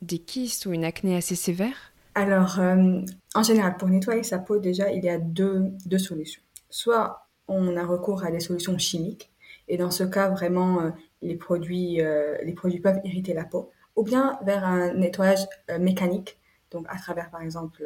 des 0.02 0.20
kystes 0.20 0.66
ou 0.66 0.74
une 0.74 0.84
acné 0.84 1.16
assez 1.16 1.36
sévère? 1.36 1.94
Alors, 2.16 2.60
euh, 2.60 3.02
en 3.36 3.44
général, 3.44 3.78
pour 3.78 3.88
nettoyer 3.88 4.24
sa 4.24 4.40
peau, 4.40 4.58
déjà, 4.58 4.92
il 4.92 5.04
y 5.04 5.10
a 5.10 5.20
deux, 5.20 5.72
solutions. 5.98 6.42
Soit 6.70 7.28
on 7.48 7.78
a 7.78 7.86
recours 7.86 8.26
à 8.26 8.32
des 8.32 8.40
solutions 8.40 8.78
chimiques, 8.78 9.32
et 9.68 9.78
dans 9.78 9.92
ce 9.92 10.04
cas, 10.04 10.30
vraiment, 10.30 10.82
euh, 10.82 10.90
les, 11.22 11.36
produits, 11.36 12.02
euh, 12.02 12.38
les 12.44 12.54
produits 12.54 12.80
peuvent 12.80 13.00
irriter 13.04 13.34
la 13.34 13.46
peau, 13.46 13.72
ou 13.96 14.04
bien 14.04 14.38
vers 14.44 14.66
un 14.66 14.94
nettoyage 14.94 15.46
mécanique, 15.80 16.40
donc 16.72 16.86
à 16.90 16.98
travers, 16.98 17.30
par 17.30 17.42
exemple, 17.42 17.84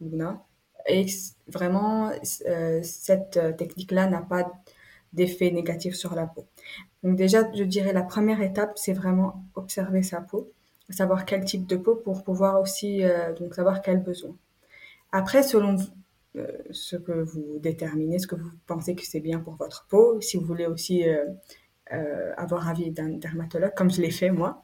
Luna. 0.00 0.42
Et 0.88 1.06
vraiment, 1.46 2.10
cette 2.22 3.38
technique-là 3.56 4.08
n'a 4.08 4.22
pas 4.22 4.50
d'effet 5.12 5.50
négatif 5.50 5.94
sur 5.94 6.14
la 6.14 6.26
peau. 6.26 6.46
Donc 7.02 7.16
déjà, 7.16 7.42
je 7.54 7.64
dirais 7.64 7.92
la 7.92 8.02
première 8.02 8.40
étape, 8.40 8.72
c'est 8.76 8.92
vraiment 8.92 9.44
observer 9.54 10.02
sa 10.02 10.20
peau, 10.20 10.50
savoir 10.90 11.24
quel 11.24 11.44
type 11.44 11.66
de 11.66 11.76
peau 11.76 11.96
pour 11.96 12.22
pouvoir 12.22 12.60
aussi 12.60 13.04
euh, 13.04 13.32
donc 13.34 13.54
savoir 13.54 13.82
quel 13.82 14.02
besoin. 14.02 14.36
Après, 15.10 15.42
selon 15.42 15.76
ce 16.70 16.96
que 16.96 17.12
vous 17.12 17.58
déterminez, 17.58 18.18
ce 18.18 18.26
que 18.26 18.36
vous 18.36 18.48
pensez 18.66 18.94
que 18.94 19.04
c'est 19.04 19.20
bien 19.20 19.38
pour 19.40 19.56
votre 19.56 19.86
peau, 19.90 20.18
si 20.22 20.38
vous 20.38 20.46
voulez 20.46 20.64
aussi 20.64 21.04
avoir 22.38 22.70
avis 22.70 22.90
d'un 22.90 23.10
dermatologue, 23.10 23.74
comme 23.76 23.90
je 23.90 24.00
l'ai 24.00 24.10
fait 24.10 24.30
moi. 24.30 24.62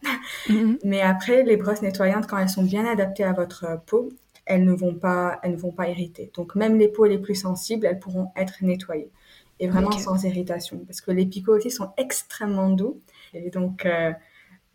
Mm-hmm. 0.49 0.78
Mais 0.85 1.02
après, 1.02 1.43
les 1.43 1.59
brosses 1.59 1.83
nettoyantes, 1.83 2.26
quand 2.26 2.38
elles 2.38 2.49
sont 2.49 2.62
bien 2.62 2.87
adaptées 2.87 3.25
à 3.25 3.35
votre 3.35 3.83
peau, 3.85 4.09
elles 4.49 4.64
ne 4.64 4.73
vont 4.73 4.95
pas, 4.95 5.38
elles 5.43 5.52
ne 5.52 5.57
vont 5.57 5.73
pas 5.73 5.88
irriter. 5.88 6.33
Donc 6.35 6.55
même 6.55 6.78
les 6.78 6.88
peaux 6.88 7.05
les 7.05 7.19
plus 7.19 7.35
sensibles, 7.35 7.87
elles 7.87 7.99
pourront 7.99 8.33
être 8.35 8.57
nettoyées 8.62 9.12
et 9.60 9.68
vraiment 9.68 9.92
sans 9.92 10.22
irritation, 10.24 10.78
parce 10.86 11.00
que 11.00 11.10
les 11.10 11.26
picots 11.26 11.56
aussi 11.56 11.70
sont 11.70 11.90
extrêmement 11.96 12.70
doux 12.70 13.00
et 13.34 13.50
donc 13.50 13.86
euh, 13.86 14.12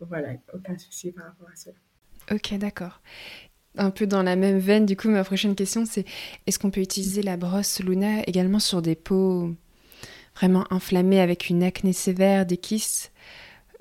voilà, 0.00 0.28
aucun 0.52 0.76
souci 0.78 1.12
par 1.12 1.26
rapport 1.26 1.48
à 1.52 1.56
cela. 1.56 1.76
Ok, 2.30 2.54
d'accord. 2.58 3.00
Un 3.76 3.90
peu 3.90 4.06
dans 4.06 4.22
la 4.22 4.36
même 4.36 4.58
veine, 4.58 4.86
du 4.86 4.96
coup, 4.96 5.08
ma 5.08 5.24
prochaine 5.24 5.54
question, 5.54 5.84
c'est 5.84 6.04
est-ce 6.46 6.58
qu'on 6.58 6.70
peut 6.70 6.80
utiliser 6.80 7.22
la 7.22 7.36
brosse 7.36 7.80
Luna 7.80 8.22
également 8.26 8.60
sur 8.60 8.82
des 8.82 8.94
peaux 8.94 9.50
vraiment 10.36 10.64
inflammé 10.72 11.20
avec 11.20 11.48
une 11.48 11.62
acné 11.62 11.92
sévère, 11.92 12.46
des 12.46 12.56
kystes, 12.56 13.12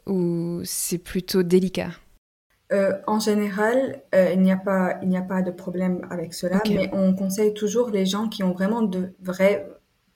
ou 0.05 0.61
c'est 0.63 0.97
plutôt 0.97 1.43
délicat? 1.43 1.91
Euh, 2.71 2.93
en 3.05 3.19
général, 3.19 4.01
euh, 4.15 4.31
il 4.33 4.41
n'y 4.41 4.51
a 4.51 4.57
pas, 4.57 4.97
il 5.03 5.09
n'y 5.09 5.17
a 5.17 5.21
pas 5.21 5.41
de 5.41 5.51
problème 5.51 6.07
avec 6.09 6.33
cela, 6.33 6.61
mais 6.67 6.89
on 6.93 7.13
conseille 7.13 7.53
toujours 7.53 7.91
les 7.91 8.05
gens 8.05 8.27
qui 8.27 8.41
ont 8.41 8.53
vraiment 8.53 8.81
de 8.81 9.13
vrais 9.21 9.67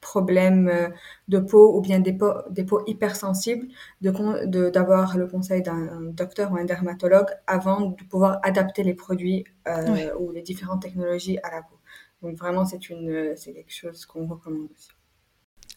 problèmes 0.02 0.68
euh, 0.68 0.90
de 1.28 1.40
peau 1.40 1.78
ou 1.78 1.82
bien 1.82 2.00
des 2.00 2.14
peaux, 2.14 2.34
des 2.50 2.64
peaux 2.64 2.84
hypersensibles, 2.88 3.68
de, 4.02 4.70
d'avoir 4.70 5.18
le 5.18 5.28
conseil 5.28 5.62
d'un 5.62 6.02
docteur 6.12 6.52
ou 6.52 6.58
un 6.58 6.66
dermatologue 6.66 7.30
avant 7.48 7.82
de 7.82 8.04
pouvoir 8.04 8.40
adapter 8.44 8.84
les 8.84 8.94
produits 8.94 9.46
ou 10.20 10.32
les 10.32 10.42
différentes 10.42 10.82
technologies 10.82 11.40
à 11.44 11.52
la 11.52 11.62
peau. 11.62 11.76
Donc 12.22 12.38
vraiment, 12.38 12.66
c'est 12.66 12.80
quelque 12.80 13.66
chose 13.68 14.06
qu'on 14.06 14.28
recommande 14.28 14.70
aussi. 14.74 14.90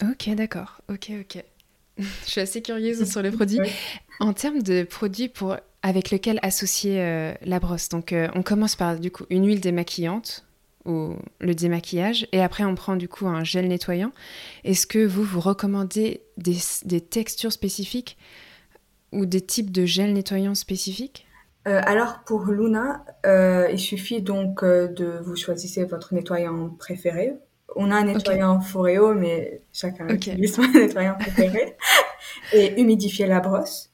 Ok, 0.03 0.35
d'accord. 0.35 0.81
Ok, 0.89 1.13
ok. 1.21 1.45
Je 1.99 2.31
suis 2.31 2.41
assez 2.41 2.63
curieuse 2.63 3.05
sur 3.11 3.23
les 3.23 3.31
produits. 3.31 3.59
En 4.21 4.33
termes 4.33 4.63
de 4.63 4.85
produits 4.85 5.29
pour 5.29 5.57
avec 5.83 6.11
lequel 6.11 6.39
associer 6.43 7.01
euh, 7.01 7.33
la 7.43 7.59
brosse. 7.59 7.89
Donc 7.89 8.13
euh, 8.13 8.29
on 8.35 8.43
commence 8.43 8.77
par 8.77 8.99
du 8.99 9.11
coup 9.11 9.25
une 9.31 9.47
huile 9.47 9.61
démaquillante 9.61 10.45
ou 10.85 11.15
le 11.41 11.55
démaquillage 11.55 12.27
et 12.33 12.41
après 12.41 12.65
on 12.65 12.75
prend 12.75 12.97
du 12.97 13.09
coup 13.09 13.27
un 13.27 13.45
gel 13.45 13.69
nettoyant. 13.69 14.13
Est-ce 14.65 14.87
que 14.87 15.05
vous 15.05 15.23
vous 15.23 15.41
recommandez 15.41 16.23
des, 16.37 17.01
textures 17.01 17.53
spécifiques 17.53 18.17
ou 19.13 19.27
des 19.27 19.41
types 19.41 19.71
de 19.71 19.85
gel 19.85 20.13
nettoyant 20.13 20.55
spécifiques? 20.55 21.27
Euh, 21.69 21.81
alors 21.85 22.21
pour 22.25 22.47
Luna, 22.47 23.05
il 23.25 23.79
suffit 23.79 24.23
donc 24.23 24.65
de 24.65 25.21
vous 25.23 25.37
choisissez 25.37 25.85
votre 25.85 26.15
nettoyant 26.15 26.71
préféré. 26.79 27.35
On 27.77 27.91
a 27.91 27.97
un 27.97 28.05
nettoyant 28.05 28.61
Foreo, 28.61 29.15
mais 29.15 29.63
chacun 29.73 30.09
utilise 30.09 30.55
son 30.55 30.63
nettoyant 30.75 31.17
préféré. 31.19 31.77
et 32.53 32.81
humidifier 32.81 33.27
la 33.27 33.41
brosse. 33.41 33.91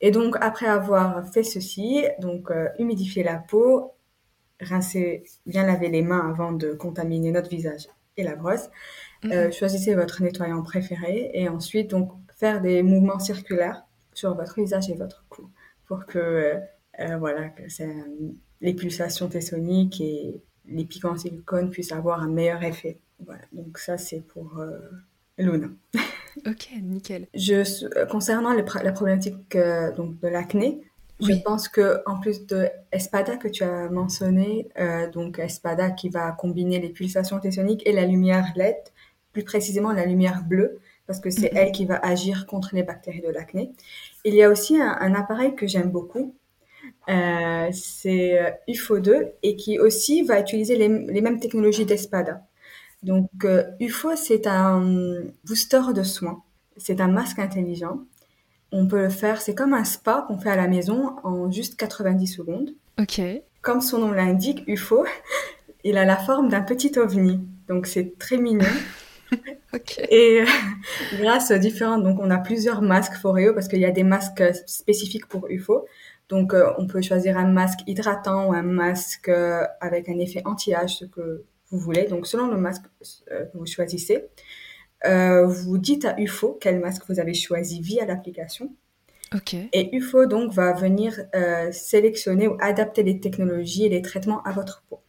Et 0.00 0.10
donc, 0.10 0.36
après 0.40 0.66
avoir 0.66 1.26
fait 1.32 1.42
ceci, 1.42 2.04
donc 2.20 2.50
euh, 2.50 2.68
humidifier 2.78 3.22
la 3.22 3.36
peau, 3.36 3.94
rincer, 4.60 5.24
bien 5.46 5.66
laver 5.66 5.88
les 5.88 6.02
mains 6.02 6.28
avant 6.30 6.52
de 6.52 6.72
contaminer 6.72 7.30
notre 7.30 7.50
visage 7.50 7.88
et 8.16 8.22
la 8.22 8.36
brosse. 8.36 8.68
Euh, 9.24 9.46
mhm. 9.46 9.52
choisissez 9.52 9.94
votre 9.94 10.22
nettoyant 10.22 10.62
préféré 10.62 11.30
et 11.34 11.48
ensuite 11.48 11.90
donc 11.90 12.12
faire 12.36 12.60
des 12.60 12.82
mouvements 12.82 13.18
circulaires 13.18 13.84
sur 14.12 14.34
votre 14.34 14.60
visage 14.60 14.90
et 14.90 14.94
votre 14.94 15.24
cou 15.28 15.50
pour 15.86 16.06
que 16.06 16.54
euh, 17.00 17.16
voilà 17.18 17.48
que 17.48 17.62
les 18.60 18.74
pulsations 18.74 19.28
tessoniques 19.28 20.00
et 20.00 20.42
les 20.66 20.84
piquants 20.84 21.12
en 21.12 21.16
silicone 21.16 21.70
puissent 21.70 21.92
avoir 21.92 22.22
un 22.22 22.28
meilleur 22.28 22.62
effet. 22.62 22.98
Voilà, 23.24 23.42
donc 23.52 23.78
ça 23.78 23.98
c'est 23.98 24.20
pour 24.20 24.60
Luna. 25.38 25.68
Ok, 26.46 26.68
nickel. 26.82 27.28
Je, 27.34 27.86
euh, 27.96 28.06
concernant 28.06 28.52
la 28.52 28.92
problématique 28.92 29.56
euh, 29.56 29.92
donc 29.92 30.20
de 30.20 30.28
l'acné, 30.28 30.82
je 31.20 31.32
pense 31.32 31.68
que 31.68 32.02
en 32.06 32.18
plus 32.20 32.46
de 32.46 32.68
Espada 32.92 33.36
que 33.36 33.48
tu 33.48 33.62
as 33.62 33.88
mentionné, 33.88 34.68
euh, 34.78 35.10
donc 35.10 35.38
Espada 35.38 35.90
qui 35.90 36.08
va 36.08 36.32
combiner 36.32 36.78
les 36.78 36.90
pulsations 36.90 37.38
tessoniques 37.40 37.82
et 37.86 37.92
la 37.92 38.04
lumière 38.04 38.52
LED, 38.56 38.76
plus 39.32 39.44
précisément 39.44 39.92
la 39.92 40.06
lumière 40.06 40.44
bleue, 40.44 40.78
parce 41.06 41.20
que 41.20 41.30
c'est 41.30 41.52
mhm. 41.52 41.58
elle 41.58 41.72
qui 41.72 41.86
va 41.86 41.96
agir 41.96 42.46
contre 42.46 42.74
les 42.74 42.82
bactéries 42.82 43.22
de 43.22 43.30
l'acné. 43.30 43.72
Il 44.24 44.34
y 44.34 44.42
a 44.42 44.50
aussi 44.50 44.80
un, 44.80 45.14
appareil 45.14 45.54
que 45.54 45.66
j'aime 45.66 45.90
beaucoup, 45.90 46.34
c'est 47.06 48.58
UFO2 48.68 49.30
et 49.42 49.56
qui 49.56 49.78
aussi 49.78 50.22
va 50.22 50.40
utiliser 50.40 50.76
les, 50.76 50.88
les 50.88 51.20
mêmes 51.20 51.40
technologies 51.40 51.86
d'Espada. 51.86 52.42
Donc, 53.06 53.30
euh, 53.44 53.64
UFO, 53.78 54.16
c'est 54.16 54.46
un 54.46 55.22
booster 55.44 55.80
de 55.94 56.02
soins. 56.02 56.42
C'est 56.76 57.00
un 57.00 57.08
masque 57.08 57.38
intelligent. 57.38 58.00
On 58.72 58.86
peut 58.86 59.00
le 59.00 59.08
faire, 59.08 59.40
c'est 59.40 59.54
comme 59.54 59.74
un 59.74 59.84
spa 59.84 60.24
qu'on 60.26 60.38
fait 60.38 60.50
à 60.50 60.56
la 60.56 60.68
maison 60.68 61.16
en 61.22 61.50
juste 61.50 61.76
90 61.76 62.26
secondes. 62.26 62.74
Ok. 63.00 63.20
Comme 63.62 63.80
son 63.80 63.98
nom 63.98 64.12
l'indique, 64.12 64.64
UFO, 64.66 65.04
il 65.84 65.96
a 65.98 66.04
la 66.04 66.16
forme 66.16 66.48
d'un 66.48 66.62
petit 66.62 66.98
ovni. 66.98 67.40
Donc, 67.68 67.86
c'est 67.86 68.18
très 68.18 68.38
mignon. 68.38 68.66
ok. 69.74 69.98
Et 70.10 70.42
euh, 70.42 70.46
grâce 71.20 71.50
aux 71.50 71.58
différentes, 71.58 72.02
donc 72.02 72.18
on 72.20 72.30
a 72.30 72.38
plusieurs 72.38 72.82
masques 72.82 73.14
Foreo 73.14 73.54
parce 73.54 73.68
qu'il 73.68 73.80
y 73.80 73.86
a 73.86 73.90
des 73.90 74.04
masques 74.04 74.44
spécifiques 74.66 75.26
pour 75.26 75.48
UFO. 75.48 75.86
Donc, 76.28 76.54
euh, 76.54 76.72
on 76.78 76.86
peut 76.86 77.02
choisir 77.02 77.38
un 77.38 77.46
masque 77.46 77.80
hydratant 77.86 78.48
ou 78.48 78.52
un 78.52 78.62
masque 78.62 79.30
avec 79.80 80.08
un 80.08 80.18
effet 80.18 80.42
anti-âge, 80.44 80.98
ce 80.98 81.04
que 81.04 81.44
vous 81.70 81.78
voulez. 81.78 82.04
Donc, 82.04 82.26
selon 82.26 82.48
le 82.48 82.56
masque 82.56 82.84
euh, 83.30 83.44
que 83.46 83.58
vous 83.58 83.66
choisissez, 83.66 84.16
euh, 84.16 84.20
vous 85.04 85.78
dites 85.78 86.04
à 86.04 86.18
UFO 86.18 86.58
quel 86.60 86.80
masque 86.80 87.04
vous 87.08 87.20
avez 87.20 87.34
choisi 87.34 87.80
via 87.80 88.04
l'application. 88.04 88.74
Et 89.72 89.94
UFO 89.94 90.26
donc 90.26 90.52
va 90.52 90.72
venir 90.72 91.20
euh, 91.34 91.70
sélectionner 91.72 92.48
ou 92.48 92.56
adapter 92.60 93.02
les 93.02 93.20
technologies 93.20 93.84
et 93.84 93.88
les 93.88 94.02
traitements 94.02 94.42
à 94.44 94.52
votre 94.52 94.84
peau. 94.88 95.00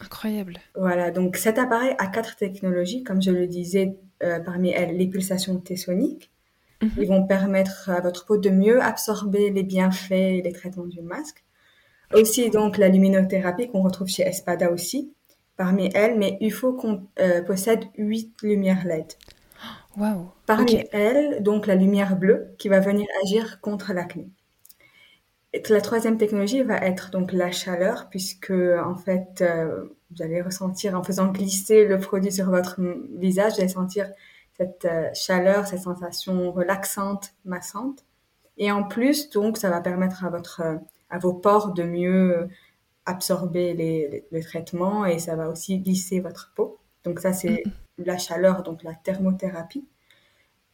Incroyable. 0.00 0.58
Voilà, 0.74 1.10
donc 1.10 1.36
cet 1.36 1.58
appareil 1.58 1.94
a 1.98 2.06
quatre 2.08 2.36
technologies, 2.36 3.04
comme 3.04 3.22
je 3.22 3.30
le 3.30 3.46
disais, 3.46 3.96
parmi 4.44 4.70
elles 4.70 4.96
les 4.96 5.06
pulsations 5.06 5.58
tessoniques. 5.58 6.30
Ils 6.98 7.08
vont 7.08 7.26
permettre 7.26 7.90
à 7.90 8.00
votre 8.00 8.26
peau 8.26 8.36
de 8.36 8.50
mieux 8.50 8.82
absorber 8.82 9.50
les 9.50 9.62
bienfaits 9.62 10.12
et 10.12 10.42
les 10.42 10.52
traitements 10.52 10.86
du 10.86 11.00
masque. 11.00 11.44
Aussi 12.12 12.50
donc 12.50 12.78
la 12.78 12.88
luminothérapie 12.88 13.68
qu'on 13.68 13.82
retrouve 13.82 14.08
chez 14.08 14.22
Espada 14.22 14.70
aussi, 14.70 15.12
parmi 15.56 15.90
elles, 15.94 16.18
mais 16.18 16.36
UFO 16.40 16.78
euh, 17.18 17.42
possède 17.42 17.84
huit 17.96 18.34
lumières 18.42 18.84
LED. 18.84 19.14
Wow. 19.96 20.32
Parmi 20.46 20.84
elles, 20.92 21.42
donc 21.42 21.66
la 21.66 21.76
lumière 21.76 22.16
bleue 22.16 22.54
qui 22.58 22.68
va 22.68 22.80
venir 22.80 23.06
agir 23.22 23.60
contre 23.60 23.92
l'acné. 23.92 24.28
La 25.68 25.80
troisième 25.80 26.18
technologie 26.18 26.62
va 26.62 26.78
être 26.78 27.10
donc 27.10 27.32
la 27.32 27.52
chaleur, 27.52 28.08
puisque 28.10 28.50
en 28.50 28.96
fait, 28.96 29.40
euh, 29.40 29.84
vous 30.10 30.22
allez 30.22 30.42
ressentir 30.42 30.98
en 30.98 31.04
faisant 31.04 31.28
glisser 31.28 31.86
le 31.86 32.00
produit 32.00 32.32
sur 32.32 32.50
votre 32.50 32.80
visage, 33.16 33.52
vous 33.54 33.60
allez 33.60 33.68
sentir 33.68 34.10
cette 34.56 34.84
euh, 34.84 35.08
chaleur, 35.14 35.68
cette 35.68 35.82
sensation 35.82 36.50
relaxante, 36.50 37.34
massante. 37.44 38.04
Et 38.56 38.72
en 38.72 38.82
plus, 38.82 39.30
donc, 39.30 39.56
ça 39.56 39.70
va 39.70 39.80
permettre 39.80 40.24
à 40.24 40.30
votre 40.30 40.62
à 41.10 41.18
vos 41.18 41.32
pores 41.32 41.72
de 41.74 41.84
mieux 41.84 42.48
absorber 43.06 43.74
les, 43.74 44.24
les, 44.30 44.40
traitements 44.42 45.04
et 45.04 45.18
ça 45.18 45.36
va 45.36 45.48
aussi 45.48 45.78
glisser 45.78 46.20
votre 46.20 46.52
peau. 46.54 46.78
Donc 47.04 47.20
ça, 47.20 47.32
c'est 47.32 47.62
la 47.98 48.18
chaleur, 48.18 48.62
donc 48.62 48.82
la 48.82 48.94
thermothérapie. 48.94 49.86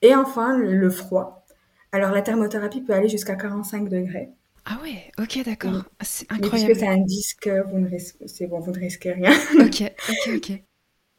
Et 0.03 0.15
enfin, 0.15 0.57
le 0.57 0.91
froid. 0.91 1.45
Alors 1.93 2.13
la 2.13 2.23
thermothérapie 2.23 2.83
peut 2.83 2.93
aller 2.93 3.09
jusqu'à 3.09 3.35
45 3.35 3.89
degrés. 3.89 4.31
Ah 4.65 4.79
ouais, 4.83 5.11
ok, 5.19 5.45
d'accord. 5.45 5.85
C'est 6.01 6.31
incroyable. 6.31 6.73
puisque 6.73 6.81
c'est 6.81 6.89
un 6.89 6.99
disque, 6.99 7.51
vous 7.71 7.79
ne 7.79 7.89
risquez, 7.89 8.29
c'est 8.29 8.47
bon, 8.47 8.61
vous 8.61 8.71
ne 8.71 8.79
risquez 8.79 9.13
rien. 9.13 9.33
ok, 9.61 9.93
ok, 10.09 10.35
ok. 10.37 10.63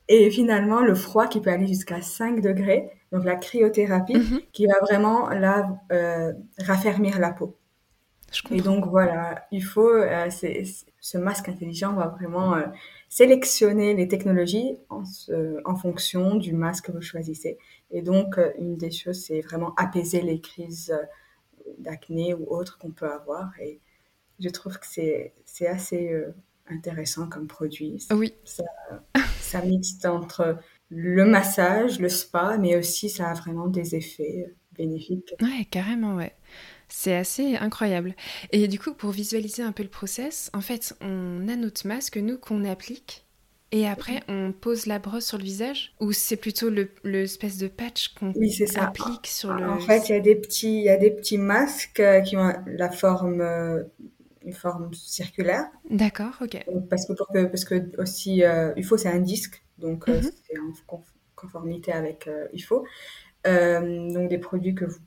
Et 0.07 0.29
finalement, 0.29 0.81
le 0.81 0.95
froid 0.95 1.27
qui 1.27 1.41
peut 1.41 1.49
aller 1.49 1.67
jusqu'à 1.67 2.01
5 2.01 2.41
degrés, 2.41 2.89
donc 3.11 3.25
la 3.25 3.35
cryothérapie, 3.35 4.17
mm-hmm. 4.17 4.51
qui 4.51 4.67
va 4.67 4.79
vraiment 4.81 5.29
là 5.29 5.79
euh, 5.91 6.33
raffermir 6.59 7.19
la 7.19 7.31
peau. 7.31 7.57
Et 8.51 8.61
donc 8.61 8.87
voilà, 8.87 9.45
il 9.51 9.63
faut, 9.63 9.89
euh, 9.89 10.29
ce 10.29 11.17
masque 11.17 11.49
intelligent 11.49 11.93
va 11.93 12.07
vraiment 12.07 12.55
euh, 12.55 12.65
sélectionner 13.09 13.93
les 13.93 14.07
technologies 14.07 14.77
en, 14.89 15.03
en, 15.65 15.75
fonction 15.75 16.35
du 16.35 16.53
masque 16.53 16.85
que 16.85 16.91
vous 16.91 17.01
choisissez. 17.01 17.57
Et 17.91 18.01
donc 18.01 18.37
euh, 18.37 18.51
une 18.57 18.77
des 18.77 18.91
choses, 18.91 19.25
c'est 19.25 19.41
vraiment 19.41 19.73
apaiser 19.75 20.21
les 20.21 20.39
crises 20.39 20.93
d'acné 21.77 22.33
ou 22.33 22.45
autres 22.49 22.77
qu'on 22.77 22.91
peut 22.91 23.11
avoir. 23.11 23.51
Et 23.59 23.79
je 24.39 24.49
trouve 24.49 24.79
que 24.79 24.87
c'est 24.87 25.67
assez 25.67 26.25
intéressant 26.67 27.27
comme 27.27 27.47
produit. 27.47 28.07
Oui. 28.11 28.33
Ça, 28.45 28.63
ça 29.39 29.61
mixe 29.61 30.03
entre 30.05 30.57
le 30.89 31.25
massage, 31.25 31.99
le 31.99 32.09
spa, 32.09 32.57
mais 32.57 32.77
aussi 32.77 33.09
ça 33.09 33.29
a 33.29 33.33
vraiment 33.33 33.67
des 33.67 33.95
effets 33.95 34.53
bénéfiques. 34.73 35.35
Ouais, 35.41 35.65
carrément, 35.69 36.15
ouais. 36.15 36.33
C'est 36.93 37.15
assez 37.15 37.55
incroyable. 37.55 38.15
Et 38.51 38.67
du 38.67 38.77
coup, 38.77 38.93
pour 38.93 39.11
visualiser 39.11 39.63
un 39.63 39.71
peu 39.71 39.81
le 39.81 39.89
process, 39.89 40.51
en 40.53 40.61
fait, 40.61 40.93
on 41.01 41.47
a 41.47 41.55
notre 41.55 41.87
masque, 41.87 42.17
nous, 42.17 42.37
qu'on 42.37 42.65
applique. 42.65 43.25
Et 43.71 43.87
après, 43.87 44.21
on 44.27 44.51
pose 44.51 44.85
la 44.85 44.99
brosse 44.99 45.25
sur 45.27 45.37
le 45.37 45.45
visage 45.45 45.95
Ou 46.01 46.11
c'est 46.11 46.35
plutôt 46.35 46.69
l'espèce 47.05 47.57
de 47.57 47.69
patch 47.69 48.13
qu'on 48.15 48.31
applique 48.31 49.27
sur 49.27 49.53
le... 49.53 49.69
En 49.69 49.79
fait, 49.79 50.09
il 50.09 50.11
y, 50.11 50.15
a 50.15 50.19
des 50.19 50.35
petits, 50.35 50.79
il 50.79 50.83
y 50.83 50.89
a 50.89 50.97
des 50.97 51.11
petits 51.11 51.37
masques 51.37 52.01
euh, 52.01 52.19
qui 52.19 52.35
ont 52.35 52.51
la 52.67 52.91
forme, 52.91 53.39
euh, 53.39 53.83
une 54.43 54.51
forme 54.51 54.93
circulaire. 54.93 55.67
D'accord, 55.89 56.33
ok. 56.41 56.65
Parce 56.89 57.05
que, 57.05 57.13
pour 57.13 57.29
que, 57.29 57.45
parce 57.45 57.63
que 57.63 57.89
aussi, 58.01 58.43
euh, 58.43 58.73
UFO, 58.75 58.97
c'est 58.97 59.07
un 59.07 59.19
disque. 59.19 59.63
Donc, 59.77 60.09
mhm. 60.09 60.21
c'est 60.21 60.59
en 60.59 61.01
conformité 61.37 61.93
avec 61.93 62.29
UFO. 62.53 62.85
donc, 63.45 64.27
des 64.27 64.37
produits 64.37 64.75
que 64.75 64.83
vous 64.83 64.99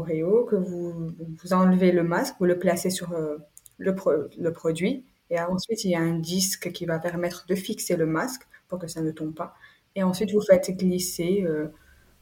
que 0.00 0.56
vous, 0.56 1.10
vous 1.42 1.52
enlevez 1.52 1.92
le 1.92 2.02
masque, 2.02 2.36
vous 2.38 2.46
le 2.46 2.58
placez 2.58 2.90
sur 2.90 3.12
euh, 3.12 3.36
le, 3.78 3.94
le 4.38 4.52
produit. 4.52 5.04
Et 5.30 5.40
ensuite, 5.40 5.84
il 5.84 5.90
y 5.90 5.94
a 5.94 6.00
un 6.00 6.18
disque 6.18 6.72
qui 6.72 6.84
va 6.86 6.98
permettre 6.98 7.46
de 7.46 7.54
fixer 7.54 7.96
le 7.96 8.06
masque 8.06 8.42
pour 8.68 8.78
que 8.78 8.86
ça 8.86 9.00
ne 9.02 9.10
tombe 9.10 9.34
pas. 9.34 9.54
Et 9.94 10.02
ensuite, 10.02 10.32
vous 10.32 10.40
faites 10.40 10.70
glisser 10.76 11.42
euh, 11.46 11.68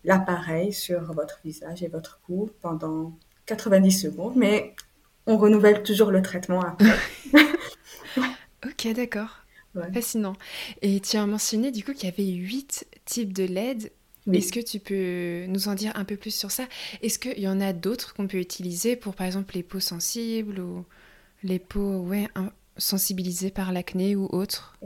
l'appareil 0.04 0.72
sur 0.72 1.12
votre 1.12 1.40
visage 1.44 1.82
et 1.82 1.88
votre 1.88 2.20
cou 2.22 2.50
pendant 2.60 3.16
90 3.46 3.92
secondes, 3.92 4.36
mais 4.36 4.74
on 5.26 5.38
renouvelle 5.38 5.82
toujours 5.82 6.10
le 6.10 6.22
traitement 6.22 6.60
après. 6.60 6.96
ok, 8.66 8.94
d'accord. 8.94 9.40
Fascinant. 9.94 10.34
Et 10.82 10.98
tu 11.00 11.16
as 11.16 11.26
mentionné 11.26 11.70
du 11.70 11.84
coup 11.84 11.92
qu'il 11.92 12.08
y 12.08 12.12
avait 12.12 12.32
huit 12.32 12.86
types 13.04 13.32
de 13.32 13.44
LED. 13.44 13.92
Est-ce 14.32 14.52
que 14.52 14.60
tu 14.60 14.80
peux 14.80 15.46
nous 15.46 15.68
en 15.68 15.74
dire 15.74 15.92
un 15.94 16.04
peu 16.04 16.16
plus 16.16 16.34
sur 16.34 16.50
ça? 16.50 16.66
Est-ce 17.02 17.18
qu'il 17.18 17.38
y 17.38 17.48
en 17.48 17.60
a 17.60 17.72
d'autres 17.72 18.14
qu'on 18.14 18.26
peut 18.26 18.38
utiliser 18.38 18.96
pour 18.96 19.14
par 19.14 19.26
exemple 19.26 19.54
les 19.54 19.62
peaux 19.62 19.80
sensibles 19.80 20.60
ou 20.60 20.84
les 21.42 21.58
peaux 21.58 22.00
ouais, 22.00 22.28
sensibilisées 22.76 23.50
par 23.50 23.72
l'acné 23.72 24.16
ou 24.16 24.26
autres? 24.26 24.78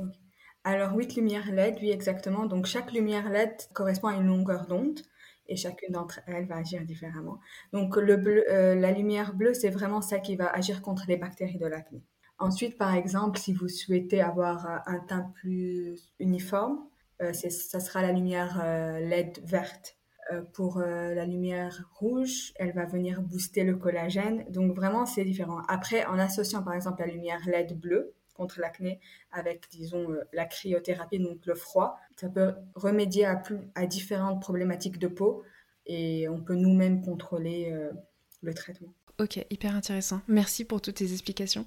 Alors 0.65 0.97
huit 0.97 1.15
lumières 1.17 1.53
LED, 1.53 1.79
oui 1.83 1.91
exactement. 1.91 2.47
Donc 2.47 2.67
chaque 2.67 2.93
lumière 2.93 3.29
LED 3.29 3.55
correspond 3.75 4.09
à 4.09 4.15
une 4.15 4.27
longueur 4.27 4.67
d'onde 4.67 5.01
et 5.47 5.57
chacune 5.57 5.93
d'entre 5.93 6.21
elles 6.27 6.47
va 6.47 6.57
agir 6.57 6.83
différemment. 6.85 7.39
Donc 7.73 7.97
le 7.97 8.17
bleu, 8.17 8.45
euh, 8.51 8.75
la 8.75 8.93
lumière 8.93 9.35
bleue, 9.35 9.53
c'est 9.53 9.69
vraiment 9.69 10.01
ça 10.01 10.19
qui 10.21 10.37
va 10.37 10.49
agir 10.49 10.81
contre 10.81 11.05
les 11.07 11.17
bactéries 11.17 11.59
de 11.59 11.67
l'acné. 11.67 12.03
Ensuite, 12.39 12.79
par 12.79 12.95
exemple, 12.95 13.39
si 13.39 13.53
vous 13.53 13.69
souhaitez 13.69 14.21
avoir 14.21 14.67
euh, 14.67 14.79
un 14.87 14.99
teint 15.01 15.33
plus 15.35 16.13
uniforme, 16.19 16.79
ça 17.19 17.81
sera 17.81 18.03
la 18.03 18.13
lumière 18.13 18.63
LED 19.01 19.41
verte. 19.45 19.97
pour 20.53 20.81
la 20.81 21.25
lumière 21.25 21.89
rouge, 21.95 22.53
elle 22.57 22.73
va 22.73 22.87
venir 22.87 23.23
booster 23.23 23.65
le 23.65 23.77
collagène. 23.77 24.45
Donc 24.51 24.75
vraiment, 24.75 25.07
c'est 25.07 25.25
différent. 25.25 25.61
Après, 25.69 26.05
en 26.07 26.19
associant 26.19 26.63
par 26.63 26.75
exemple 26.75 27.01
la 27.01 27.13
lumière 27.13 27.41
LED 27.47 27.79
bleue, 27.79 28.15
contre 28.35 28.61
l'acné 28.61 29.01
avec, 29.33 29.67
disons, 29.71 30.11
euh, 30.11 30.23
la 30.33 30.45
cryothérapie, 30.45 31.19
donc 31.19 31.47
le 31.47 31.55
froid. 31.55 31.99
Ça 32.17 32.29
peut 32.29 32.55
remédier 32.75 33.25
à, 33.25 33.37
plus, 33.37 33.59
à 33.75 33.87
différentes 33.87 34.43
problématiques 34.43 34.99
de 34.99 35.09
peau 35.09 35.43
et 35.87 36.29
on 36.29 36.41
peut 36.41 36.55
nous-mêmes 36.55 37.03
contrôler 37.03 37.71
euh, 37.73 37.91
le 38.43 38.53
traitement. 38.55 38.93
Ok, 39.19 39.45
hyper 39.51 39.75
intéressant. 39.75 40.21
Merci 40.29 40.65
pour 40.65 40.83
toutes 40.83 40.97
tes 40.97 41.13
explications. 41.13 41.67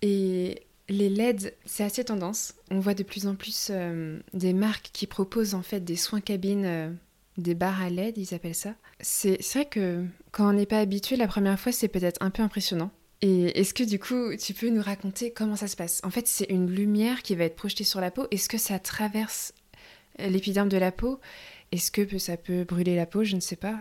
Et 0.00 0.66
les 0.88 1.08
LED, 1.08 1.54
c'est 1.64 1.84
assez 1.84 2.04
tendance. 2.04 2.54
On 2.70 2.80
voit 2.80 2.94
de 2.94 3.02
plus 3.02 3.26
en 3.26 3.34
plus 3.34 3.68
euh, 3.70 4.18
des 4.34 4.52
marques 4.52 4.90
qui 4.92 5.06
proposent 5.06 5.54
en 5.54 5.62
fait 5.62 5.80
des 5.80 5.96
soins 5.96 6.20
cabines, 6.20 6.98
des 7.38 7.54
barres 7.54 7.82
à 7.82 7.90
LED, 7.90 8.18
ils 8.18 8.34
appellent 8.34 8.54
ça. 8.54 8.74
C'est 9.00 9.40
vrai 9.52 9.66
que 9.66 10.04
quand 10.30 10.48
on 10.48 10.52
n'est 10.52 10.66
pas 10.66 10.78
habitué 10.78 11.16
la 11.16 11.26
première 11.26 11.58
fois, 11.58 11.72
c'est 11.72 11.88
peut-être 11.88 12.22
un 12.22 12.30
peu 12.30 12.42
impressionnant. 12.42 12.90
Et 13.20 13.58
est-ce 13.60 13.72
que 13.72 13.84
du 13.84 14.00
coup, 14.00 14.36
tu 14.36 14.52
peux 14.52 14.68
nous 14.68 14.82
raconter 14.82 15.30
comment 15.30 15.56
ça 15.56 15.68
se 15.68 15.76
passe? 15.76 16.00
En 16.02 16.10
fait, 16.10 16.26
c'est 16.26 16.50
une 16.50 16.68
lumière 16.68 17.22
qui 17.22 17.36
va 17.36 17.44
être 17.44 17.54
projetée 17.54 17.84
sur 17.84 18.00
la 18.00 18.10
peau. 18.10 18.26
Est-ce 18.32 18.48
que 18.48 18.58
ça 18.58 18.80
traverse 18.80 19.54
l'épiderme 20.18 20.68
de 20.68 20.76
la 20.76 20.90
peau? 20.90 21.20
Est-ce 21.70 21.90
que 21.92 22.18
ça 22.18 22.36
peut 22.36 22.64
brûler 22.64 22.96
la 22.96 23.06
peau? 23.06 23.22
Je 23.22 23.36
ne 23.36 23.40
sais 23.40 23.56
pas. 23.56 23.78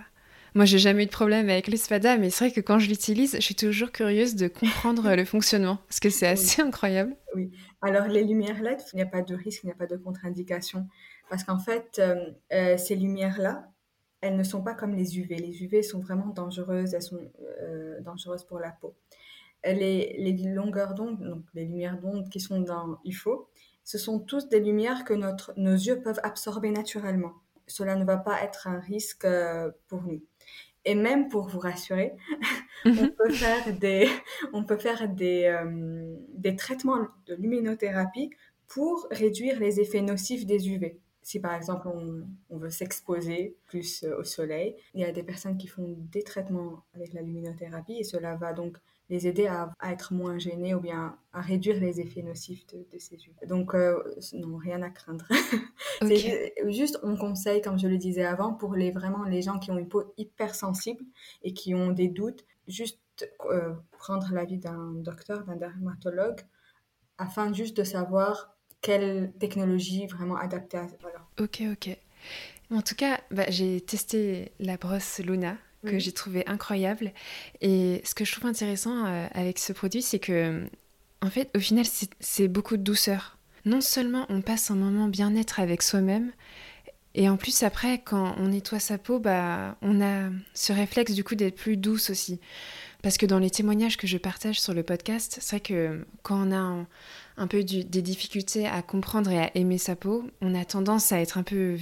Moi, 0.54 0.66
j'ai 0.66 0.80
jamais 0.80 1.04
eu 1.04 1.06
de 1.06 1.12
problème 1.12 1.50
avec 1.50 1.68
l'espada, 1.68 2.18
mais 2.18 2.30
c'est 2.30 2.46
vrai 2.46 2.54
que 2.54 2.60
quand 2.60 2.78
je 2.78 2.90
l'utilise, 2.90 3.36
je 3.36 3.40
suis 3.40 3.56
toujours 3.56 3.92
curieuse 3.92 4.36
de 4.36 4.48
comprendre 4.50 5.16
le 5.16 5.24
fonctionnement, 5.24 5.78
parce 5.88 6.02
que 6.02 6.10
c'est 6.10 6.28
assez 6.28 6.62
incroyable. 6.62 7.16
Oui. 7.36 7.52
Alors, 7.82 8.08
les 8.08 8.24
lumières 8.24 8.62
LED, 8.62 8.80
il 8.92 8.98
n'y 8.98 9.02
a 9.02 9.06
pas 9.06 9.22
de 9.22 9.34
risque, 9.34 9.64
il 9.64 9.68
n'y 9.68 9.72
a 9.72 9.76
pas 9.76 9.88
de 9.88 9.96
contre-indication, 9.96 10.88
parce 11.30 11.46
qu'en 11.46 11.60
fait, 11.60 12.00
euh, 12.00 12.32
euh, 12.52 12.78
ces 12.78 12.96
lumières-là, 12.96 13.72
elles 14.20 14.36
ne 14.36 14.44
sont 14.44 14.62
pas 14.62 14.74
comme 14.74 14.94
les 14.94 15.18
UV. 15.18 15.36
Les 15.38 15.64
UV 15.64 15.84
sont 15.84 16.00
vraiment 16.00 16.28
dangereuses, 16.28 16.94
elles 16.94 17.02
sont 17.02 17.32
euh, 17.62 18.02
dangereuses 18.02 18.44
pour 18.44 18.60
la 18.60 18.72
peau 18.72 18.96
les, 19.64 20.16
les 20.18 20.34
longueurs 20.52 20.96
d'onde, 20.96 21.20
donc 21.20 21.44
les 21.54 21.66
lumières 21.66 22.00
d'onde 22.00 22.30
qui 22.30 22.40
sont 22.40 22.62
dans 22.62 22.98
UFO, 23.06 23.48
ce 23.84 24.00
sont 24.00 24.20
tous 24.20 24.50
des 24.50 24.60
lumières 24.60 25.06
que 25.06 25.14
notre, 25.14 25.54
nos 25.56 25.76
yeux 25.76 26.02
peuvent 26.02 26.20
absorber 26.24 26.72
naturellement. 26.72 27.34
Cela 27.68 27.96
ne 27.96 28.04
va 28.04 28.18
pas 28.18 28.42
être 28.42 28.68
un 28.68 28.80
risque 28.80 29.28
pour 29.88 30.02
nous. 30.02 30.24
Et 30.86 30.96
même 30.96 31.30
pour 31.30 31.48
vous 31.48 31.60
rassurer, 31.60 32.14
on 32.86 33.10
peut 33.18 33.32
faire 33.32 33.78
des, 33.78 34.10
on 34.54 34.64
peut 34.64 34.78
faire 34.78 35.08
des, 35.08 35.46
euh, 35.46 36.16
des 36.34 36.56
traitements 36.56 37.08
de 37.28 37.36
luminothérapie 37.36 38.32
pour 38.68 39.08
réduire 39.12 39.60
les 39.60 39.80
effets 39.80 40.02
nocifs 40.02 40.46
des 40.46 40.70
UV. 40.70 41.00
Si 41.24 41.40
par 41.40 41.54
exemple 41.54 41.88
on, 41.88 42.26
on 42.50 42.58
veut 42.58 42.72
s'exposer 42.72 43.56
plus 43.68 44.04
euh, 44.04 44.18
au 44.20 44.24
soleil, 44.24 44.76
il 44.96 45.02
y 45.02 45.06
a 45.06 45.12
des 45.12 45.24
personnes 45.24 45.58
qui 45.58 45.68
font 45.68 45.96
des 46.12 46.24
traitements 46.24 46.84
avec 46.96 47.14
la 47.14 47.22
luminothérapie 47.22 47.98
et 48.00 48.04
cela 48.04 48.36
va 48.36 48.54
donc 48.54 48.78
les 49.12 49.28
aider 49.28 49.46
à, 49.46 49.74
être 49.84 50.14
moins 50.14 50.40
gênés 50.40 50.74
ou 50.74 50.80
bien 50.80 51.18
à 51.34 51.42
réduire 51.42 51.80
les 51.82 52.00
effets 52.00 52.22
nocifs 52.22 52.66
de, 52.68 52.98
ces 52.98 53.18
huiles. 53.18 53.36
Donc, 53.46 53.76
euh, 53.76 54.02
non, 54.34 54.56
rien 54.56 54.82
à 54.82 54.90
craindre. 54.90 55.28
Juste, 56.70 56.98
on 57.04 57.18
conseille, 57.18 57.62
comme 57.62 57.78
je 57.78 57.90
le 57.90 57.98
disais 57.98 58.24
avant, 58.24 58.54
pour 58.54 58.74
les, 58.74 58.92
vraiment 58.92 59.26
les 59.26 59.42
gens 59.42 59.60
qui 59.60 59.70
ont 59.70 59.78
une 59.78 59.90
peau 59.90 60.14
hypersensible 60.18 61.04
et 61.44 61.54
qui 61.54 61.76
ont 61.76 61.92
des 61.92 62.08
doutes, 62.08 62.46
juste 62.70 63.00
euh, 63.46 63.74
prendre 63.92 64.30
l'avis 64.32 64.58
d'un 64.58 64.94
docteur, 64.94 65.44
d'un 65.44 65.58
dermatologue, 65.58 66.40
afin 67.18 67.52
juste 67.52 67.76
de 67.76 67.84
savoir 67.84 68.56
quelle 68.80 69.34
technologie 69.40 70.08
vraiment 70.08 70.38
adaptée 70.38 70.78
à... 70.78 70.88
Voilà. 71.02 71.20
Ok, 71.38 71.64
ok. 71.70 71.98
En 72.72 72.82
tout 72.82 72.96
cas, 72.96 73.20
bah, 73.30 73.50
j'ai 73.50 73.82
testé 73.82 74.54
la 74.60 74.78
brosse 74.78 75.20
Luna 75.20 75.58
que 75.86 76.00
j'ai 76.00 76.12
trouvé 76.12 76.44
incroyable. 76.48 77.12
Et 77.62 78.02
ce 78.04 78.14
que 78.16 78.26
je 78.26 78.32
trouve 78.32 78.48
intéressant 78.48 79.06
euh, 79.06 79.28
avec 79.34 79.60
ce 79.60 79.74
produit, 79.74 80.02
c'est 80.02 80.20
que, 80.20 80.64
en 81.22 81.30
fait, 81.30 81.50
au 81.56 81.60
final, 81.60 81.86
c'est 82.20 82.48
beaucoup 82.48 82.78
de 82.78 82.84
douceur. 82.84 83.38
Non 83.66 83.82
seulement 83.82 84.26
on 84.30 84.42
passe 84.42 84.72
un 84.72 84.76
moment 84.76 85.08
bien-être 85.08 85.60
avec 85.60 85.84
soi-même, 85.84 86.32
et 87.14 87.28
en 87.28 87.36
plus 87.36 87.64
après, 87.64 88.00
quand 88.00 88.36
on 88.38 88.48
nettoie 88.50 88.80
sa 88.80 88.98
peau, 88.98 89.20
bah, 89.20 89.76
on 89.82 90.02
a 90.02 90.30
ce 90.54 90.72
réflexe 90.72 91.14
du 91.14 91.24
coup 91.24 91.36
d'être 91.36 91.56
plus 91.56 91.76
douce 91.76 92.10
aussi. 92.10 92.40
Parce 93.02 93.18
que 93.18 93.26
dans 93.26 93.40
les 93.40 93.50
témoignages 93.50 93.98
que 93.98 94.08
je 94.08 94.18
partage 94.18 94.62
sur 94.62 94.74
le 94.74 94.84
podcast, 94.84 95.40
c'est 95.42 95.58
vrai 95.58 95.60
que 95.60 96.06
quand 96.22 96.48
on 96.48 96.52
a 96.52 96.86
un, 97.38 97.48
peu 97.48 97.64
des 97.64 98.02
difficultés 98.02 98.68
à 98.68 98.82
comprendre 98.82 99.32
et 99.32 99.40
à 99.40 99.58
aimer 99.58 99.80
sa 99.80 99.96
peau, 99.96 100.24
on 100.40 100.54
a 100.56 100.64
tendance 100.64 101.12
à 101.12 101.20
être 101.20 101.38
un 101.38 101.44
peu 101.44 101.76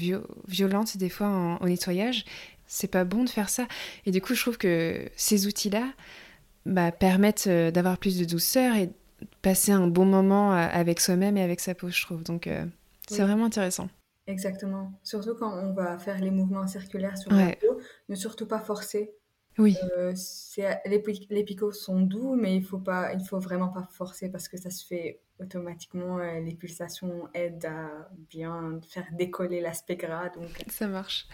violente 0.47 0.97
des 0.97 1.09
fois 1.09 1.59
au 1.61 1.67
nettoyage 1.67 2.25
c'est 2.69 2.87
pas 2.87 3.03
bon 3.03 3.25
de 3.25 3.29
faire 3.29 3.49
ça. 3.49 3.67
Et 4.05 4.11
du 4.11 4.21
coup, 4.21 4.35
je 4.35 4.41
trouve 4.41 4.57
que 4.57 5.09
ces 5.17 5.47
outils-là 5.47 5.91
bah, 6.65 6.91
permettent 6.91 7.47
euh, 7.47 7.71
d'avoir 7.71 7.97
plus 7.97 8.17
de 8.17 8.25
douceur 8.25 8.75
et 8.75 8.91
passer 9.41 9.71
un 9.71 9.87
bon 9.87 10.05
moment 10.05 10.53
euh, 10.53 10.67
avec 10.71 11.01
soi-même 11.01 11.35
et 11.35 11.41
avec 11.41 11.59
sa 11.59 11.73
peau, 11.73 11.89
je 11.89 12.01
trouve. 12.01 12.23
Donc, 12.23 12.45
euh, 12.47 12.63
c'est 13.07 13.23
vraiment 13.23 13.45
intéressant. 13.45 13.89
Exactement. 14.27 14.93
Surtout 15.03 15.33
quand 15.33 15.51
on 15.51 15.73
va 15.73 15.97
faire 15.97 16.19
les 16.19 16.29
mouvements 16.29 16.67
circulaires 16.67 17.17
sur 17.17 17.31
la 17.33 17.55
peau, 17.55 17.79
ne 18.07 18.15
surtout 18.15 18.45
pas 18.45 18.59
forcer. 18.59 19.11
Oui. 19.57 19.75
les, 20.85 21.43
picots 21.43 21.71
sont 21.71 22.01
doux, 22.01 22.35
mais 22.35 22.55
il 22.55 22.63
faut 22.63 22.77
pas, 22.77 23.13
il 23.13 23.25
faut 23.25 23.39
vraiment 23.39 23.69
pas 23.69 23.89
forcer 23.91 24.29
parce 24.29 24.47
que 24.47 24.57
ça 24.57 24.69
se 24.69 24.85
fait 24.85 25.19
automatiquement. 25.39 26.19
les 26.19 26.53
pulsations 26.53 27.27
aident 27.33 27.65
à 27.65 28.09
bien 28.29 28.79
faire 28.87 29.07
décoller 29.13 29.59
l'aspect 29.59 29.95
gras. 29.95 30.29
Donc 30.29 30.49
ça 30.67 30.87
marche. 30.87 31.27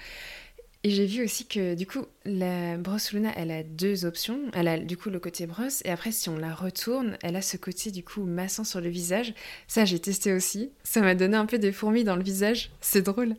Et 0.86 0.92
j'ai 0.92 1.08
vu 1.08 1.24
aussi 1.24 1.48
que 1.48 1.74
du 1.74 1.88
coup, 1.88 2.06
la 2.26 2.78
brosse 2.78 3.12
Luna, 3.12 3.32
elle 3.36 3.50
a 3.50 3.64
deux 3.64 4.06
options. 4.06 4.40
Elle 4.54 4.68
a 4.68 4.78
du 4.78 4.98
coup 4.98 5.10
le 5.10 5.20
côté 5.20 5.48
brosse, 5.48 5.82
et 5.84 5.90
après, 5.90 6.12
si 6.12 6.30
on 6.30 6.38
la 6.38 6.54
retourne, 6.54 7.18
elle 7.24 7.36
a 7.36 7.42
ce 7.42 7.58
côté 7.58 7.90
du 7.90 8.04
coup 8.04 8.24
massant 8.24 8.64
sur 8.64 8.82
le 8.82 8.90
visage. 8.90 9.34
Ça, 9.68 9.84
j'ai 9.84 9.98
testé 9.98 10.32
aussi. 10.32 10.70
Ça 10.84 11.02
m'a 11.02 11.16
donné 11.16 11.38
un 11.38 11.48
peu 11.48 11.58
des 11.58 11.72
fourmis 11.72 12.04
dans 12.04 12.16
le 12.16 12.22
visage. 12.22 12.70
C'est 12.82 13.02
drôle. 13.02 13.36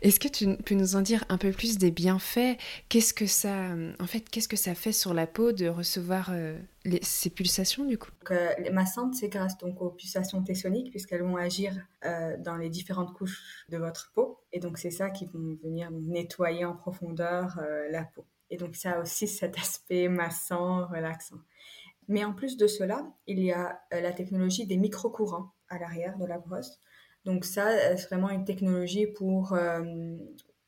Est-ce 0.00 0.18
que 0.18 0.28
tu 0.28 0.56
peux 0.56 0.74
nous 0.74 0.96
en 0.96 1.02
dire 1.02 1.22
un 1.28 1.36
peu 1.36 1.50
plus 1.50 1.76
des 1.76 1.90
bienfaits? 1.90 2.56
Qu'est-ce 2.88 3.12
que 3.12 3.26
ça, 3.26 3.74
en 3.98 4.06
fait, 4.06 4.30
qu'est-ce 4.30 4.48
que 4.48 4.56
ça 4.56 4.74
fait 4.74 4.92
sur 4.92 5.12
la 5.12 5.26
peau 5.26 5.52
de 5.52 5.66
recevoir 5.66 6.30
euh, 6.32 6.56
ces 7.02 7.30
pulsations 7.30 7.84
du 7.84 7.98
coup 7.98 8.10
euh, 8.30 8.54
Les 8.58 8.70
massantes, 8.70 9.14
c'est 9.14 9.28
grâce 9.28 9.58
donc 9.58 9.80
aux 9.82 9.90
pulsations 9.90 10.42
tessoniques 10.42 10.90
puisqu'elles 10.90 11.22
vont 11.22 11.36
agir 11.36 11.74
euh, 12.04 12.36
dans 12.38 12.56
les 12.56 12.70
différentes 12.70 13.12
couches 13.12 13.66
de 13.68 13.76
votre 13.76 14.12
peau. 14.14 14.40
Et 14.52 14.60
donc 14.60 14.78
c'est 14.78 14.90
ça 14.90 15.10
qui 15.10 15.26
vont 15.26 15.56
venir 15.62 15.90
nettoyer 15.90 16.64
en 16.64 16.74
profondeur 16.74 17.58
euh, 17.58 17.88
la 17.90 18.04
peau. 18.04 18.26
Et 18.48 18.56
donc 18.56 18.76
ça 18.76 18.92
a 18.92 19.00
aussi 19.00 19.28
cet 19.28 19.58
aspect 19.58 20.08
massant, 20.08 20.86
relaxant. 20.86 21.40
Mais 22.08 22.24
en 22.24 22.32
plus 22.32 22.56
de 22.56 22.66
cela, 22.66 23.06
il 23.26 23.38
y 23.40 23.52
a 23.52 23.80
la 23.92 24.12
technologie 24.12 24.66
des 24.66 24.76
micro-courants 24.76 25.52
à 25.68 25.78
l'arrière 25.78 26.18
de 26.18 26.24
la 26.24 26.38
brosse. 26.38 26.80
Donc 27.24 27.44
ça, 27.44 27.96
c'est 27.96 28.08
vraiment 28.08 28.30
une 28.30 28.44
technologie 28.44 29.06
pour, 29.06 29.56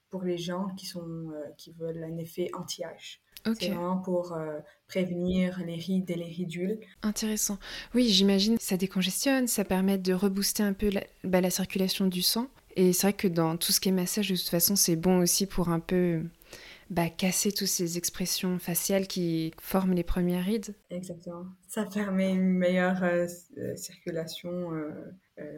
pour 0.08 0.22
les 0.22 0.38
gens 0.38 0.68
qui, 0.76 0.86
sont, 0.86 1.32
qui 1.56 1.72
veulent 1.72 2.04
un 2.04 2.16
effet 2.18 2.48
anti-âge. 2.54 3.20
C'est 3.44 3.68
vraiment 3.68 3.98
pour 3.98 4.32
euh, 4.32 4.58
prévenir 4.88 5.60
les 5.64 5.76
rides 5.76 6.10
et 6.10 6.14
les 6.14 6.26
ridules. 6.26 6.78
Intéressant. 7.02 7.58
Oui, 7.94 8.08
j'imagine 8.08 8.56
ça 8.60 8.76
décongestionne, 8.76 9.48
ça 9.48 9.64
permet 9.64 9.98
de 9.98 10.12
rebooster 10.12 10.62
un 10.62 10.72
peu 10.72 10.90
la, 10.90 11.02
bah, 11.24 11.40
la 11.40 11.50
circulation 11.50 12.06
du 12.06 12.22
sang. 12.22 12.48
Et 12.76 12.92
c'est 12.92 13.08
vrai 13.08 13.12
que 13.12 13.28
dans 13.28 13.56
tout 13.56 13.72
ce 13.72 13.80
qui 13.80 13.88
est 13.88 13.92
massage, 13.92 14.30
de 14.30 14.36
toute 14.36 14.48
façon, 14.48 14.76
c'est 14.76 14.96
bon 14.96 15.18
aussi 15.18 15.46
pour 15.46 15.68
un 15.68 15.80
peu 15.80 16.22
bah, 16.88 17.08
casser 17.10 17.52
toutes 17.52 17.68
ces 17.68 17.98
expressions 17.98 18.58
faciales 18.58 19.06
qui 19.06 19.52
forment 19.60 19.92
les 19.92 20.04
premières 20.04 20.44
rides. 20.44 20.74
Exactement. 20.90 21.44
Ça 21.68 21.84
permet 21.84 22.32
une 22.32 22.48
meilleure 22.52 23.02
euh, 23.02 23.26
euh, 23.58 23.76
circulation 23.76 24.70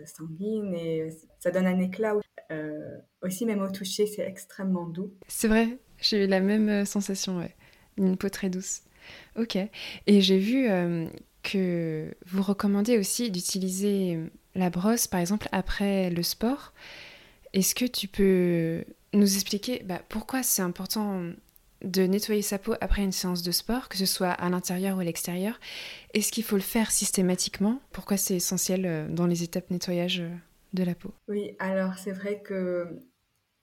sanguine 0.07 0.75
et 0.75 1.11
ça 1.39 1.51
donne 1.51 1.67
un 1.67 1.79
éclat. 1.79 2.15
aussi, 3.21 3.45
même 3.45 3.61
au 3.61 3.71
toucher, 3.71 4.07
c'est 4.07 4.23
extrêmement 4.23 4.87
doux. 4.87 5.13
C'est 5.29 5.49
vrai, 5.49 5.79
j'ai 6.01 6.25
eu 6.25 6.27
la 6.27 6.41
même 6.41 6.87
sensation, 6.87 7.37
ouais. 7.39 7.55
Une 7.97 8.17
peau 8.17 8.29
très 8.29 8.51
douce. 8.51 8.83
Ok. 9.37 9.57
Et 9.57 10.21
j'ai 10.21 10.39
vu 10.39 10.69
que 11.43 12.15
vous 12.27 12.43
recommandez 12.43 12.99
aussi 12.99 13.31
d'utiliser 13.31 14.19
la 14.55 14.71
brosse, 14.71 15.07
par 15.07 15.21
exemple, 15.21 15.49
après 15.53 16.11
le 16.11 16.23
sport. 16.23 16.73
Est-ce 17.53 17.75
que 17.75 17.85
tu 17.85 18.09
peux 18.09 18.85
nous 19.13 19.35
expliquer 19.35 19.83
bah, 19.85 20.01
pourquoi 20.09 20.43
c'est 20.43 20.63
important 20.63 21.23
de 21.83 22.03
nettoyer 22.03 22.43
sa 22.43 22.59
peau 22.59 22.75
après 22.81 23.03
une 23.03 23.13
séance 23.13 23.43
de 23.43 23.53
sport, 23.53 23.89
que 23.89 23.97
ce 23.97 24.07
soit 24.07 24.31
à 24.31 24.49
l'intérieur 24.49 24.97
ou 24.97 25.01
à 25.01 25.05
l'extérieur? 25.05 25.61
Est-ce 26.15 26.33
qu'il 26.33 26.45
faut 26.45 26.57
le 26.57 26.63
faire 26.63 26.91
systématiquement? 26.91 27.81
Pourquoi 27.93 28.17
c'est 28.17 28.37
essentiel 28.37 28.87
euh, 28.87 29.09
dans 29.09 29.27
les 29.27 29.43
étapes 29.43 29.71
nettoyage 29.71 30.21
euh, 30.21 30.31
de 30.73 30.83
la 30.83 30.95
peau? 30.95 31.13
Oui, 31.29 31.55
alors 31.59 31.99
c'est 31.99 32.13
vrai 32.13 32.41
que 32.43 32.99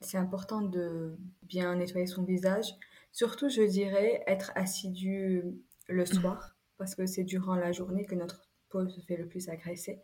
c'est 0.02 0.18
important 0.18 0.62
de 0.62 1.18
bien 1.44 1.76
nettoyer 1.76 2.08
son 2.08 2.24
visage. 2.24 2.68
Surtout, 3.12 3.50
je 3.50 3.62
dirais, 3.62 4.24
être 4.28 4.52
assidu 4.56 5.44
le 5.88 6.06
soir, 6.06 6.56
parce 6.78 6.96
que 6.96 7.06
c'est 7.06 7.24
durant 7.24 7.56
la 7.56 7.72
journée 7.72 8.06
que 8.06 8.16
notre 8.16 8.50
peau 8.70 8.88
se 8.88 9.02
fait 9.02 9.18
le 9.18 9.28
plus 9.28 9.50
agresser, 9.50 10.00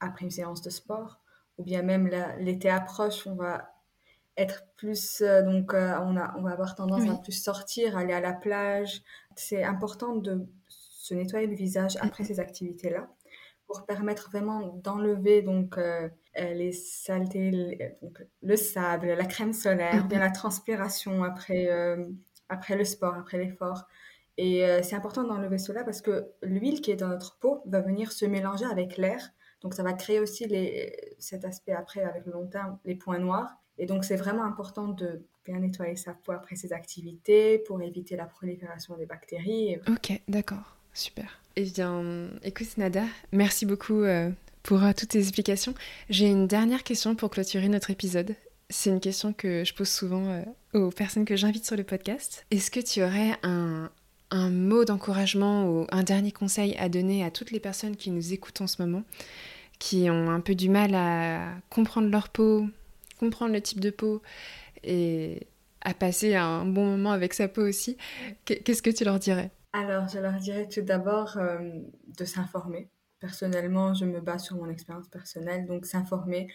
après 0.00 0.24
une 0.24 0.30
séance 0.30 0.62
de 0.62 0.70
sport, 0.70 1.20
ou 1.58 1.64
bien 1.64 1.82
même 1.82 2.08
l'été 2.38 2.68
approche, 2.68 3.26
on 3.26 3.36
va 3.36 3.72
être 4.36 4.64
plus 4.76 5.20
euh, 5.20 5.42
donc 5.42 5.74
euh, 5.74 5.94
on 6.00 6.16
a 6.16 6.34
on 6.38 6.42
va 6.42 6.52
avoir 6.52 6.74
tendance 6.74 7.08
à 7.08 7.14
plus 7.16 7.32
sortir 7.32 7.96
aller 7.96 8.14
à 8.14 8.20
la 8.20 8.32
plage. 8.32 9.02
C'est 9.36 9.62
important 9.62 10.16
de 10.16 10.46
se 10.68 11.14
nettoyer 11.14 11.46
le 11.46 11.54
visage 11.54 11.96
après 12.00 12.24
ces 12.24 12.40
activités 12.40 12.90
là 12.90 13.08
pour 13.66 13.86
permettre 13.86 14.30
vraiment 14.30 14.68
d'enlever 14.82 15.42
donc 15.42 15.76
euh, 15.78 16.08
les 16.34 16.72
saletés 16.72 17.96
donc, 18.00 18.22
le 18.42 18.56
sable 18.56 19.08
la 19.08 19.24
crème 19.24 19.52
solaire 19.52 20.06
bien 20.06 20.18
la 20.18 20.30
transpiration 20.30 21.24
après 21.24 21.68
après 22.52 22.76
le 22.76 22.84
sport 22.84 23.14
après 23.14 23.38
l'effort 23.38 23.86
et 24.38 24.64
c'est 24.82 24.96
important 24.96 25.24
d'enlever 25.24 25.58
cela 25.58 25.84
parce 25.84 26.00
que 26.00 26.26
l'huile 26.42 26.80
qui 26.80 26.90
est 26.90 26.96
dans 26.96 27.08
notre 27.08 27.36
peau 27.38 27.62
va 27.66 27.80
venir 27.80 28.12
se 28.12 28.24
mélanger 28.24 28.64
avec 28.64 28.96
l'air 28.96 29.20
donc 29.60 29.74
ça 29.74 29.82
va 29.82 29.92
créer 29.92 30.20
aussi 30.20 30.46
les, 30.46 31.14
cet 31.18 31.44
aspect 31.44 31.72
après 31.72 32.02
avec 32.02 32.24
le 32.24 32.32
long 32.32 32.46
terme 32.46 32.78
les 32.84 32.94
points 32.94 33.18
noirs 33.18 33.62
et 33.78 33.86
donc, 33.86 34.04
c'est 34.04 34.16
vraiment 34.16 34.44
important 34.44 34.88
de 34.88 35.22
bien 35.44 35.58
nettoyer 35.58 35.96
sa 35.96 36.12
peau 36.12 36.32
après 36.32 36.56
ses 36.56 36.72
activités 36.72 37.58
pour 37.58 37.82
éviter 37.82 38.16
la 38.16 38.26
prolifération 38.26 38.96
des 38.96 39.06
bactéries. 39.06 39.76
Ok, 39.88 40.20
d'accord, 40.28 40.76
super. 40.92 41.40
Eh 41.56 41.64
bien, 41.64 42.30
écoute 42.42 42.76
Nada, 42.76 43.04
merci 43.32 43.66
beaucoup 43.66 44.02
euh, 44.02 44.30
pour 44.62 44.82
euh, 44.82 44.92
toutes 44.96 45.10
tes 45.10 45.18
explications. 45.18 45.74
J'ai 46.08 46.28
une 46.28 46.46
dernière 46.46 46.84
question 46.84 47.14
pour 47.14 47.30
clôturer 47.30 47.68
notre 47.68 47.90
épisode. 47.90 48.34
C'est 48.72 48.88
une 48.88 49.00
question 49.00 49.34
que 49.34 49.64
je 49.64 49.74
pose 49.74 49.90
souvent 49.90 50.28
euh, 50.28 50.44
aux 50.72 50.90
personnes 50.90 51.26
que 51.26 51.36
j'invite 51.36 51.66
sur 51.66 51.76
le 51.76 51.84
podcast. 51.84 52.46
Est-ce 52.50 52.70
que 52.70 52.80
tu 52.80 53.02
aurais 53.02 53.36
un, 53.42 53.90
un 54.30 54.48
mot 54.48 54.86
d'encouragement 54.86 55.68
ou 55.68 55.86
un 55.90 56.02
dernier 56.02 56.32
conseil 56.32 56.74
à 56.78 56.88
donner 56.88 57.22
à 57.22 57.30
toutes 57.30 57.50
les 57.50 57.60
personnes 57.60 57.96
qui 57.96 58.10
nous 58.10 58.32
écoutent 58.32 58.62
en 58.62 58.66
ce 58.66 58.80
moment, 58.80 59.02
qui 59.78 60.08
ont 60.08 60.30
un 60.30 60.40
peu 60.40 60.54
du 60.54 60.70
mal 60.70 60.94
à 60.94 61.52
comprendre 61.68 62.08
leur 62.08 62.30
peau, 62.30 62.66
comprendre 63.20 63.52
le 63.52 63.60
type 63.60 63.78
de 63.78 63.90
peau 63.90 64.22
et 64.82 65.46
à 65.82 65.92
passer 65.92 66.34
un 66.34 66.64
bon 66.64 66.86
moment 66.86 67.12
avec 67.12 67.34
sa 67.34 67.48
peau 67.48 67.68
aussi, 67.68 67.98
qu'est-ce 68.46 68.82
que 68.82 68.90
tu 68.90 69.04
leur 69.04 69.18
dirais? 69.18 69.50
Alors, 69.74 70.08
je 70.08 70.18
leur 70.18 70.36
dirais 70.36 70.66
tout 70.66 70.82
d'abord 70.82 71.36
euh, 71.36 71.58
de 72.18 72.24
s'informer. 72.24 72.88
Personnellement, 73.20 73.92
je 73.92 74.06
me 74.06 74.20
base 74.20 74.44
sur 74.44 74.56
mon 74.56 74.70
expérience 74.70 75.08
personnelle, 75.08 75.66
donc 75.66 75.84
s'informer. 75.84 76.48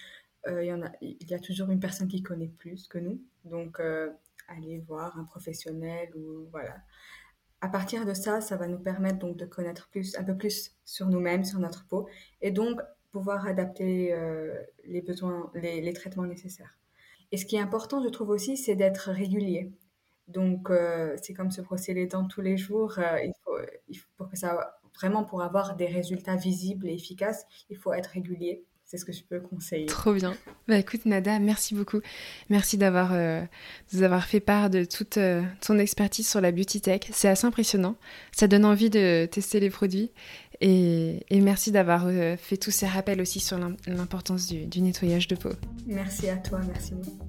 Euh, 0.48 0.64
il, 0.64 0.68
y 0.68 0.74
en 0.74 0.82
a, 0.82 0.92
il 1.02 1.30
y 1.30 1.34
a 1.34 1.40
toujours 1.40 1.70
une 1.72 1.80
personne 1.80 2.08
qui 2.08 2.22
connaît 2.22 2.48
plus 2.48 2.88
que 2.88 2.98
nous, 2.98 3.22
donc 3.44 3.80
euh, 3.80 4.10
aller 4.48 4.80
voir 4.80 5.18
un 5.18 5.24
professionnel 5.24 6.10
ou 6.16 6.48
voilà. 6.52 6.76
À 7.60 7.70
partir 7.70 8.06
de 8.06 8.14
ça, 8.14 8.40
ça 8.40 8.56
va 8.56 8.68
nous 8.68 8.78
permettre 8.78 9.18
donc 9.18 9.36
de 9.36 9.46
connaître 9.46 9.90
plus, 9.90 10.16
un 10.18 10.24
peu 10.24 10.38
plus 10.38 10.76
sur 10.86 11.08
nous-mêmes, 11.08 11.44
sur 11.44 11.60
notre 11.60 11.88
peau, 11.88 12.08
et 12.42 12.52
donc 12.52 12.80
pouvoir 13.12 13.48
adapter 13.48 14.14
euh, 14.14 14.54
les 14.86 15.02
besoins, 15.02 15.52
les, 15.56 15.94
traitements 15.94 16.26
nécessaires. 16.26 16.78
Et 17.32 17.38
ce 17.38 17.46
qui 17.46 17.56
est 17.56 17.60
important, 17.60 18.04
je 18.04 18.10
trouve 18.10 18.30
aussi, 18.30 18.58
c'est 18.58 18.76
d'être 18.76 19.10
régulier. 19.10 19.72
Donc, 20.28 20.70
c'est 21.22 21.34
comme 21.34 21.52
se 21.52 21.62
brosser 21.62 21.94
les 21.94 22.10
tous 22.10 22.42
les 22.42 22.58
jours. 22.58 23.00
Il, 23.00 23.32
faut, 23.44 23.58
il 23.88 23.98
faut, 23.98 24.10
pour 24.18 24.30
que 24.30 24.38
ça, 24.38 24.78
vraiment, 24.98 25.24
pour 25.24 25.42
avoir 25.42 25.76
des 25.76 25.88
résultats 25.88 26.36
visibles 26.36 26.90
et 26.90 26.94
efficaces, 26.94 27.46
il 27.70 27.78
faut 27.78 27.94
être 27.94 28.08
régulier. 28.08 28.66
C'est 28.90 28.98
ce 28.98 29.04
que 29.04 29.12
je 29.12 29.22
peux 29.22 29.42
conseiller. 29.42 29.86
Trop 29.86 30.14
bien. 30.14 30.34
Bah 30.70 30.78
écoute 30.78 31.06
Nada, 31.06 31.40
merci 31.40 31.76
beaucoup. 31.76 32.00
Merci 32.50 32.78
d'avoir 32.78 33.10
euh, 33.12 33.44
avoir 34.00 34.26
fait 34.26 34.40
part 34.40 34.70
de 34.70 34.86
toute 34.86 35.20
ton 35.60 35.78
expertise 35.78 36.26
sur 36.26 36.40
la 36.40 36.54
beauty 36.54 36.80
tech. 36.80 37.02
C'est 37.12 37.28
assez 37.28 37.46
impressionnant. 37.46 37.98
Ça 38.32 38.48
donne 38.48 38.64
envie 38.64 38.90
de 38.90 39.28
tester 39.30 39.60
les 39.60 39.70
produits 39.70 40.12
et, 40.62 41.20
merci 41.32 41.72
d'avoir 41.72 42.06
euh, 42.08 42.36
fait 42.38 42.58
tous 42.58 42.72
ces 42.72 42.88
rappels 42.88 43.22
aussi 43.22 43.40
sur 43.40 43.60
l'importance 43.88 44.48
du, 44.48 44.82
nettoyage 44.82 45.28
de 45.28 45.36
peau. 45.36 45.52
Merci 45.86 46.30
à 46.30 46.38
toi, 46.38 46.60
merci 46.68 46.94
beaucoup. 46.94 47.28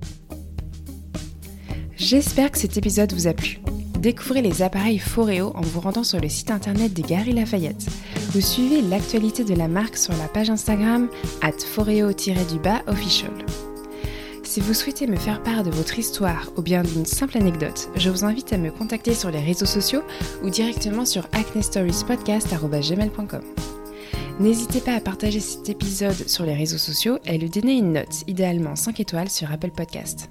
J'espère 1.97 2.51
que 2.53 2.59
cet 2.59 2.77
épisode 2.77 3.12
vous 3.12 3.27
a 3.27 3.35
plu. 3.35 3.59
Découvrez 3.99 4.42
les 4.42 4.62
appareils 4.62 5.01
Foreo 5.01 5.53
en 5.57 5.61
vous 5.61 5.81
rendant 5.81 6.05
sur 6.05 6.21
le 6.21 6.29
site 6.29 6.53
internet 6.53 6.92
des 6.92 7.03
Gary 7.03 7.33
Lafayette. 7.33 7.88
Vous 8.31 8.43
suivez 8.43 8.83
l'actualité 8.83 9.43
de 9.43 9.55
la 9.55 9.69
marque 9.69 9.97
sur 9.97 10.14
la 10.14 10.29
page 10.29 10.51
Instagram 10.51 11.09
at 11.41 11.53
foreo-du-bas 11.53 12.83
official. 12.87 13.33
Si 14.45 14.61
vous 14.61 14.75
souhaitez 14.75 15.07
me 15.07 15.17
faire 15.17 15.43
part 15.43 15.64
de 15.64 15.71
votre 15.71 15.99
histoire 15.99 16.53
ou 16.59 16.62
bien 16.62 16.83
d'une 16.83 17.07
simple 17.07 17.38
anecdote, 17.38 17.88
je 17.97 18.11
vous 18.11 18.27
invite 18.27 18.53
à 18.53 18.59
me 18.59 18.71
contacter 18.71 19.14
sur 19.14 19.31
les 19.31 19.41
réseaux 19.41 19.64
sociaux 19.64 20.03
ou 20.43 20.51
directement 20.51 21.07
sur 21.07 21.27
acnestoriespodcast.gmail.com. 21.33 23.41
N'hésitez 24.41 24.83
pas 24.83 24.93
à 24.93 25.01
partager 25.01 25.41
cet 25.41 25.71
épisode 25.71 26.29
sur 26.29 26.45
les 26.45 26.55
réseaux 26.55 26.77
sociaux 26.77 27.19
et 27.25 27.38
lui 27.38 27.49
donner 27.49 27.79
une 27.79 27.95
note, 27.95 28.25
idéalement 28.27 28.77
5 28.77 29.01
étoiles 29.01 29.31
sur 29.31 29.51
Apple 29.51 29.71
Podcast. 29.71 30.29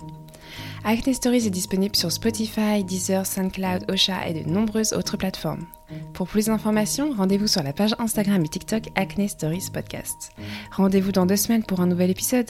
Acne 0.84 1.16
Stories 1.16 1.48
est 1.48 1.50
disponible 1.50 1.96
sur 1.96 2.12
Spotify, 2.12 2.84
Deezer, 2.84 3.26
SoundCloud, 3.26 3.90
Osha 3.90 4.28
et 4.28 4.36
de 4.36 4.48
nombreuses 4.48 4.94
autres 4.94 5.18
plateformes. 5.18 5.66
Pour 6.14 6.28
plus 6.28 6.48
d'informations, 6.48 7.12
rendez-vous 7.14 7.48
sur 7.48 7.64
la 7.64 7.74
page 7.74 7.96
Instagram 8.00 8.44
et 8.44 8.48
TikTok 8.48 8.84
Acne 8.96 9.28
Stories 9.28 9.70
Podcast. 9.74 10.32
Rendez-vous 10.72 11.12
dans 11.12 11.26
deux 11.26 11.36
semaines 11.36 11.64
pour 11.64 11.80
un 11.80 11.88
nouvel 11.88 12.10
épisode. 12.10 12.48